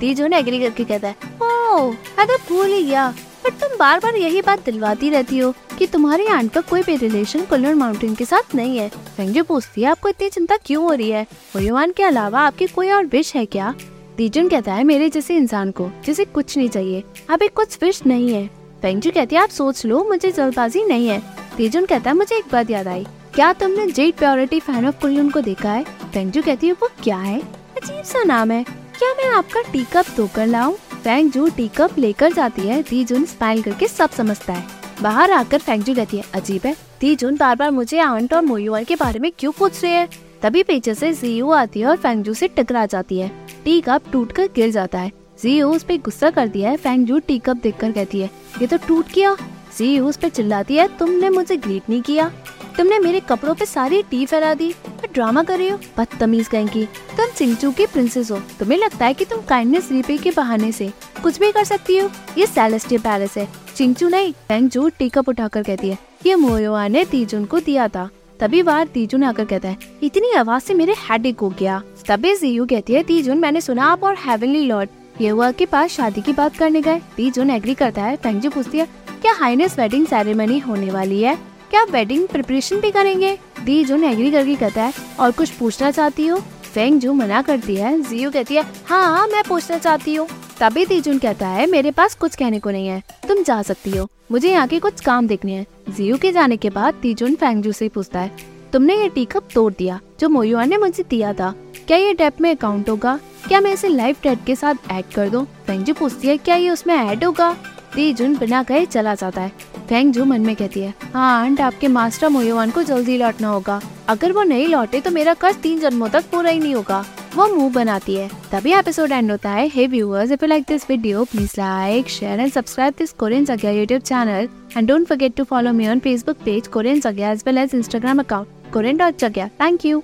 तीजू 0.00 0.26
ने 0.26 0.38
एग्री 0.38 0.60
करके 0.60 0.84
कहता 0.84 1.08
है 1.08 1.16
ओ 1.42 1.88
मैं 1.88 2.26
तो 2.26 2.36
भूल 2.48 2.66
ही 2.66 2.82
गया। 2.84 3.08
पर 3.44 3.50
तुम 3.50 3.76
बार 3.78 3.98
बार 3.98 4.16
यही 4.16 4.42
बात 4.42 4.64
दिलवाती 4.64 5.10
रहती 5.10 5.38
हो 5.38 5.52
कि 5.78 5.86
तुम्हारी 5.86 6.26
आंट 6.26 6.52
का 6.52 6.60
कोई 6.60 6.82
भी 6.82 6.96
रिलेशन 6.96 7.44
कुल्लू 7.44 7.74
माउंटेन 7.74 8.14
के 8.14 8.24
साथ 8.24 8.54
नहीं 8.54 8.78
है। 8.78 8.88
फेंगजू 9.16 9.44
पूछती 9.44 9.82
है, 9.82 9.90
आपको 9.90 10.08
इतनी 10.08 10.28
चिंता 10.28 10.56
क्यों 10.56 10.84
हो 10.84 10.92
रही 10.92 11.10
है? 11.10 11.26
मोयुआन 11.56 11.92
के 11.92 12.02
अलावा 12.02 12.40
आपकी 12.40 12.66
कोई 12.66 12.90
और 12.90 13.06
विश 13.06 13.34
है 13.36 13.46
क्या? 13.46 13.74
तीजुन 14.22 14.48
कहता 14.48 14.74
है, 14.74 14.84
मेरे 14.84 15.10
जैसे 15.10 15.36
इंसान 15.36 15.70
को, 15.70 15.90
जिसे 16.04 16.24
कुछ 16.24 16.56
नहीं 16.56 16.68
चाहिए। 16.68 17.04
अभी 17.30 17.48
कुछ 17.48 17.78
विश 17.82 18.06
नहीं 18.06 18.34
है। 18.34 18.46
फेंगजू 18.82 19.10
कहती 19.10 19.36
है, 19.36 19.42
आप 19.42 19.48
सोच 19.48 19.86
लो, 19.86 20.04
मुझे 20.04 20.32
जल्दबाजी 20.32 20.84
नहीं 20.84 21.08
है। 21.08 21.22
तीजुन 21.56 21.86
कहता 21.86 22.10
है, 22.10 22.16
मुझे 22.16 22.36
एक 22.36 22.44
बात 22.52 22.70
याद 22.70 22.88
आई। 22.88 23.06
क्या 23.34 23.52
तुमने 23.52 23.86
jade 23.86 24.14
purity 24.14 24.60
fan 24.60 24.86
of 24.86 25.00
Kunlun 25.00 25.30
को 25.30 25.40
देखा 25.40 25.72
है? 25.72 25.84
पेंजू 26.14 26.42
कहती 26.42 26.66
है, 26.66 26.72
वो 26.72 26.88
क्या 27.02 27.16
है? 27.16 27.40
अजीब 27.40 28.04
सा 28.04 28.22
नाम 28.22 28.50
है। 28.50 28.64
क्या 28.98 29.12
मैं 29.12 29.28
आपका 29.28 29.60
टी 29.72 29.84
कप 29.84 30.04
धोकर 30.16 30.46
लाऊं? 30.46 30.74
फैंग 30.74 31.32
जू 31.32 31.48
टी 31.48 31.68
कप 31.68 31.98
लेकर 31.98 32.32
जाती 32.32 32.62
है। 32.62 32.82
तीजुन 32.82 33.24
स्माइल 33.24 33.62
करके 33.62 33.88
सब 33.88 34.10
समझता 34.10 34.52
है। 34.52 34.64
बाहर 35.02 35.30
आकर 35.30 35.58
फैंग 35.58 35.84
जू 35.84 35.94
कहती 35.94 36.16
है, 36.16 36.24
अजीब 36.34 36.60
है। 36.64 36.76
दी 37.00 37.16
जुन 37.16 37.36
बार 37.36 37.56
बार 37.56 37.70
मुझे 37.70 37.98
आंट 37.98 38.34
और 38.34 38.42
मोयुआन 38.42 38.84
के 38.84 38.96
बारे 38.96 39.20
में 39.20 39.32
क्यों 39.38 39.52
पूछ 39.52 39.82
रहे 39.82 39.92
हैं? 39.92 40.08
तभी 40.42 40.62
पीछे 40.62 40.94
से 40.94 41.12
जीयू 41.12 41.50
आती 41.50 41.80
है 41.80 41.86
और 41.86 41.96
फेंगजू 41.96 42.32
से 42.34 42.48
टकरा 42.48 42.84
जाती 42.86 43.18
है। 43.18 43.30
टी 43.64 43.80
कप 43.80 44.10
टूट 44.12 44.32
कर 44.32 44.48
गिर 44.54 44.70
जाता 44.70 44.98
है। 44.98 45.10
जीयू 45.42 45.68
उस 45.68 45.82
पर 45.82 45.96
गुस्सा 45.96 46.30
करती 46.30 46.62
है। 46.62 46.76
फेंगजू 46.76 47.18
टी 47.18 47.38
कप 47.38 47.56
देख 47.56 47.76
कर 47.76 47.92
कहती 47.92 48.20
है, 48.20 48.30
ये 48.62 48.66
तो 48.66 48.76
टूट 48.78 49.12
गया। 49.14 49.34
जीयू 49.78 50.06
उस 50.06 50.16
पर 50.16 50.28
चिल्लाती 50.28 50.76
है, 50.76 50.86
तुमने 50.98 51.28
मुझे 51.30 51.56
ग्रीट 51.56 51.90
नहीं 51.90 52.00
किया। 52.02 52.30
तुमने 52.76 52.98
मेरे 52.98 53.20
कपड़ों 53.20 53.54
पे 53.54 53.66
सारी 53.66 54.02
टी 54.02 54.24
फैला 54.26 54.52
दी। 54.54 54.70
और 54.70 55.08
ड्रामा 55.14 55.42
कर 55.42 55.58
रही 55.58 55.68
हो, 55.68 55.78
बदतमीज 55.98 56.48
कहेंगी 56.48 56.84
तुम 57.16 57.26
चिंचू 57.28 57.70
की 57.70 57.86
प्रिंसेस 57.86 58.30
हो। 58.30 58.38
तुम्हें 58.58 58.78
लगता 58.78 59.06
है 59.06 59.14
कि 59.14 59.24
तुम 59.24 59.40
काइंडनेस 59.40 59.90
रिपे 59.92 60.16
के 60.18 60.30
बहाने 60.30 60.72
से 60.72 60.90
कुछ 61.22 61.38
भी 61.40 61.52
कर 61.52 61.64
सकती 61.64 61.98
हो। 61.98 62.08
ये 62.38 62.46
सेलेस्टियल 62.46 63.00
पैलेस 63.00 63.36
है। 63.36 63.48
चिंचू 63.76 64.08
नहीं 64.08 64.32
फेंगजू 64.48 64.88
टी 64.88 65.08
कप 65.08 65.28
उठाकर 65.28 65.62
कहती 65.62 65.90
है, 65.90 65.98
ये 66.26 66.34
मोयोआ 66.34 66.86
ने 66.88 67.04
तीजुन 67.04 67.44
को 67.44 67.60
दिया 67.60 67.88
था। 67.88 68.08
तभी 68.42 68.62
बाहर 68.62 68.86
तीजुन 68.86 69.22
आकर 69.22 69.44
कहता 69.44 69.68
है, 69.68 69.76
इतनी 70.02 70.30
आवाज़ 70.32 70.62
से 70.62 70.74
मेरे 70.74 70.92
हेड 71.00 71.26
हो 71.40 71.48
गया। 71.50 71.78
तभी 72.08 72.34
जीयू 72.36 72.64
कहती 72.66 72.92
है 72.92 73.02
तीजुन 73.02 73.38
मैंने 73.38 73.60
सुना 73.60 73.84
आप 73.86 74.04
और 74.04 74.16
हेवनली 74.18 74.64
लॉर्ड 74.66 74.88
ये 75.20 75.28
हुआ 75.28 75.50
के 75.50 75.66
पास 75.66 75.90
शादी 75.90 76.20
की 76.20 76.32
बात 76.32 76.56
करने 76.56 76.80
गए। 76.82 77.00
तीजुन 77.16 77.50
एग्री 77.50 77.74
करता 77.74 78.02
है। 78.02 78.16
फेंगजू 78.16 78.50
पूछती 78.50 78.78
है, 78.78 78.86
क्या 79.22 79.32
हाइनेस 79.32 79.78
वेडिंग 79.78 80.06
सेरेमनी 80.06 80.58
होने 80.58 80.90
वाली 80.90 81.22
है? 81.22 81.34
क्या 81.70 81.84
वेडिंग 81.90 82.26
प्रिपरेशन 82.28 82.80
भी 82.80 82.90
करेंगे? 82.90 83.34
तीजुन 83.66 84.04
एग्री 84.04 84.30
करके 84.30 84.54
कहता 84.56 84.82
है, 84.82 84.92
और 85.20 85.30
कुछ 85.30 85.50
पूछना 85.50 85.90
चाहती 85.90 86.26
हो? 86.26 86.40
फेंग 86.64 87.00
जू 87.00 87.12
मना 87.12 87.42
करती 87.42 87.76
है। 87.76 88.00
जियो 88.02 88.30
कहती 88.30 88.54
है 88.54 88.64
हाँ 88.86 89.26
मैं 89.28 89.42
पूछना 89.48 89.78
चाहती 89.78 90.14
हूँ। 90.14 90.28
तभी 90.62 90.84
तीजुन 90.86 91.18
कहता 91.18 91.46
है, 91.46 91.66
मेरे 91.66 91.90
पास 91.90 92.14
कुछ 92.14 92.34
कहने 92.36 92.58
को 92.60 92.70
नहीं 92.70 92.88
है। 92.88 93.02
तुम 93.28 93.42
जा 93.42 93.60
सकती 93.62 93.90
हो। 93.90 94.06
मुझे 94.32 94.50
यहाँ 94.50 94.66
के 94.68 94.78
कुछ 94.80 95.00
काम 95.00 95.26
देखने 95.26 95.52
हैं। 95.52 95.66
जियो 95.88 96.16
के 96.16 96.30
जाने 96.32 96.56
के 96.56 96.70
बाद 96.70 96.94
तीजुन 97.02 97.34
फैंगजू 97.34 97.72
से 97.72 97.88
पूछता 97.88 98.20
है, 98.20 98.30
तुमने 98.72 98.96
ये 98.96 99.08
टी 99.08 99.26
तोड़ 99.54 99.72
दिया, 99.72 99.98
जो 100.20 100.28
मोयुआ 100.28 100.64
ने 100.64 100.76
मुझे 100.76 101.04
दिया 101.10 101.32
था। 101.32 101.52
क्या 101.86 101.96
ये 101.96 102.12
डेप 102.12 102.40
में 102.40 102.50
अकाउंट 102.50 102.90
होगा? 102.90 103.18
क्या 103.48 103.60
मैं 103.60 103.72
इसे 103.72 103.88
लाइव 103.88 104.16
डेट 104.22 104.44
के 104.46 104.56
साथ 104.56 104.90
ऐड 104.90 105.04
कर 105.14 105.28
दूँ? 105.28 105.44
फेंगजू 105.66 105.94
पूछती 105.94 106.28
है, 106.28 106.36
क्या 106.36 106.56
ये 106.56 106.70
उसमें 106.70 106.94
ऐड 106.94 107.24
होगा? 107.24 107.52
तीजुन 107.94 108.36
बिना 108.36 108.62
कहे 108.62 108.84
चला 108.86 109.14
जाता 109.14 109.40
है। 109.40 109.52
फेंगजू 109.88 110.24
मन 110.24 110.40
में 110.40 110.54
कहती 110.56 110.80
है 110.80 110.94
हाँ 111.14 111.40
आंट 111.40 111.60
आपके 111.60 111.88
मास्टर 111.88 112.28
मोयुआन 112.28 112.70
को 112.70 112.82
जल्दी 112.82 113.16
लौटना 113.18 113.48
होगा। 113.48 113.80
अगर 114.08 114.32
वो 114.32 114.42
नहीं 114.42 114.68
लौटे 114.68 115.00
तो 115.00 115.10
मेरा 115.10 115.34
कर्ज 115.34 115.56
तीन 115.56 115.80
जन्मों 115.80 116.08
तक 116.08 116.30
पूरा 116.30 116.50
ही 116.50 116.60
नहीं 116.60 116.74
होगा। 116.74 117.04
वो 117.36 117.46
मूव 117.48 117.72
बनाती 117.72 118.14
है। 118.14 118.28
तभी 118.52 118.72
एपिसोड 118.74 119.12
एंड 119.12 119.30
होता 119.30 119.50
है। 119.50 119.66
Hey 119.68 119.86
viewers 119.86 120.30
if 120.30 120.44
you 120.44 120.48
like 120.48 120.64
this 120.68 120.84
video 120.90 121.24
please 121.24 121.52
like 121.58 122.08
share 122.08 122.40
and 122.40 122.52
subscribe 122.52 122.94
this 122.98 123.12
Korean 123.12 123.44
सग्या 123.44 123.70
YouTube 123.70 124.02
channel 124.02 124.48
and 124.76 124.88
don't 124.88 125.06
forget 125.08 125.34
to 125.36 125.44
follow 125.44 125.72
me 125.72 125.88
on 125.88 125.98
Facebook 125.98 126.36
page 126.44 126.66
Korean 126.66 127.00
सग्या 127.00 127.30
as 127.32 127.42
well 127.46 127.58
as 127.58 127.74
Instagram 127.74 128.18
account 128.18 128.72
Korean 128.72 128.96
dot 128.96 129.18
जग्या 129.18 129.48
thank 129.60 129.86
you 129.86 130.02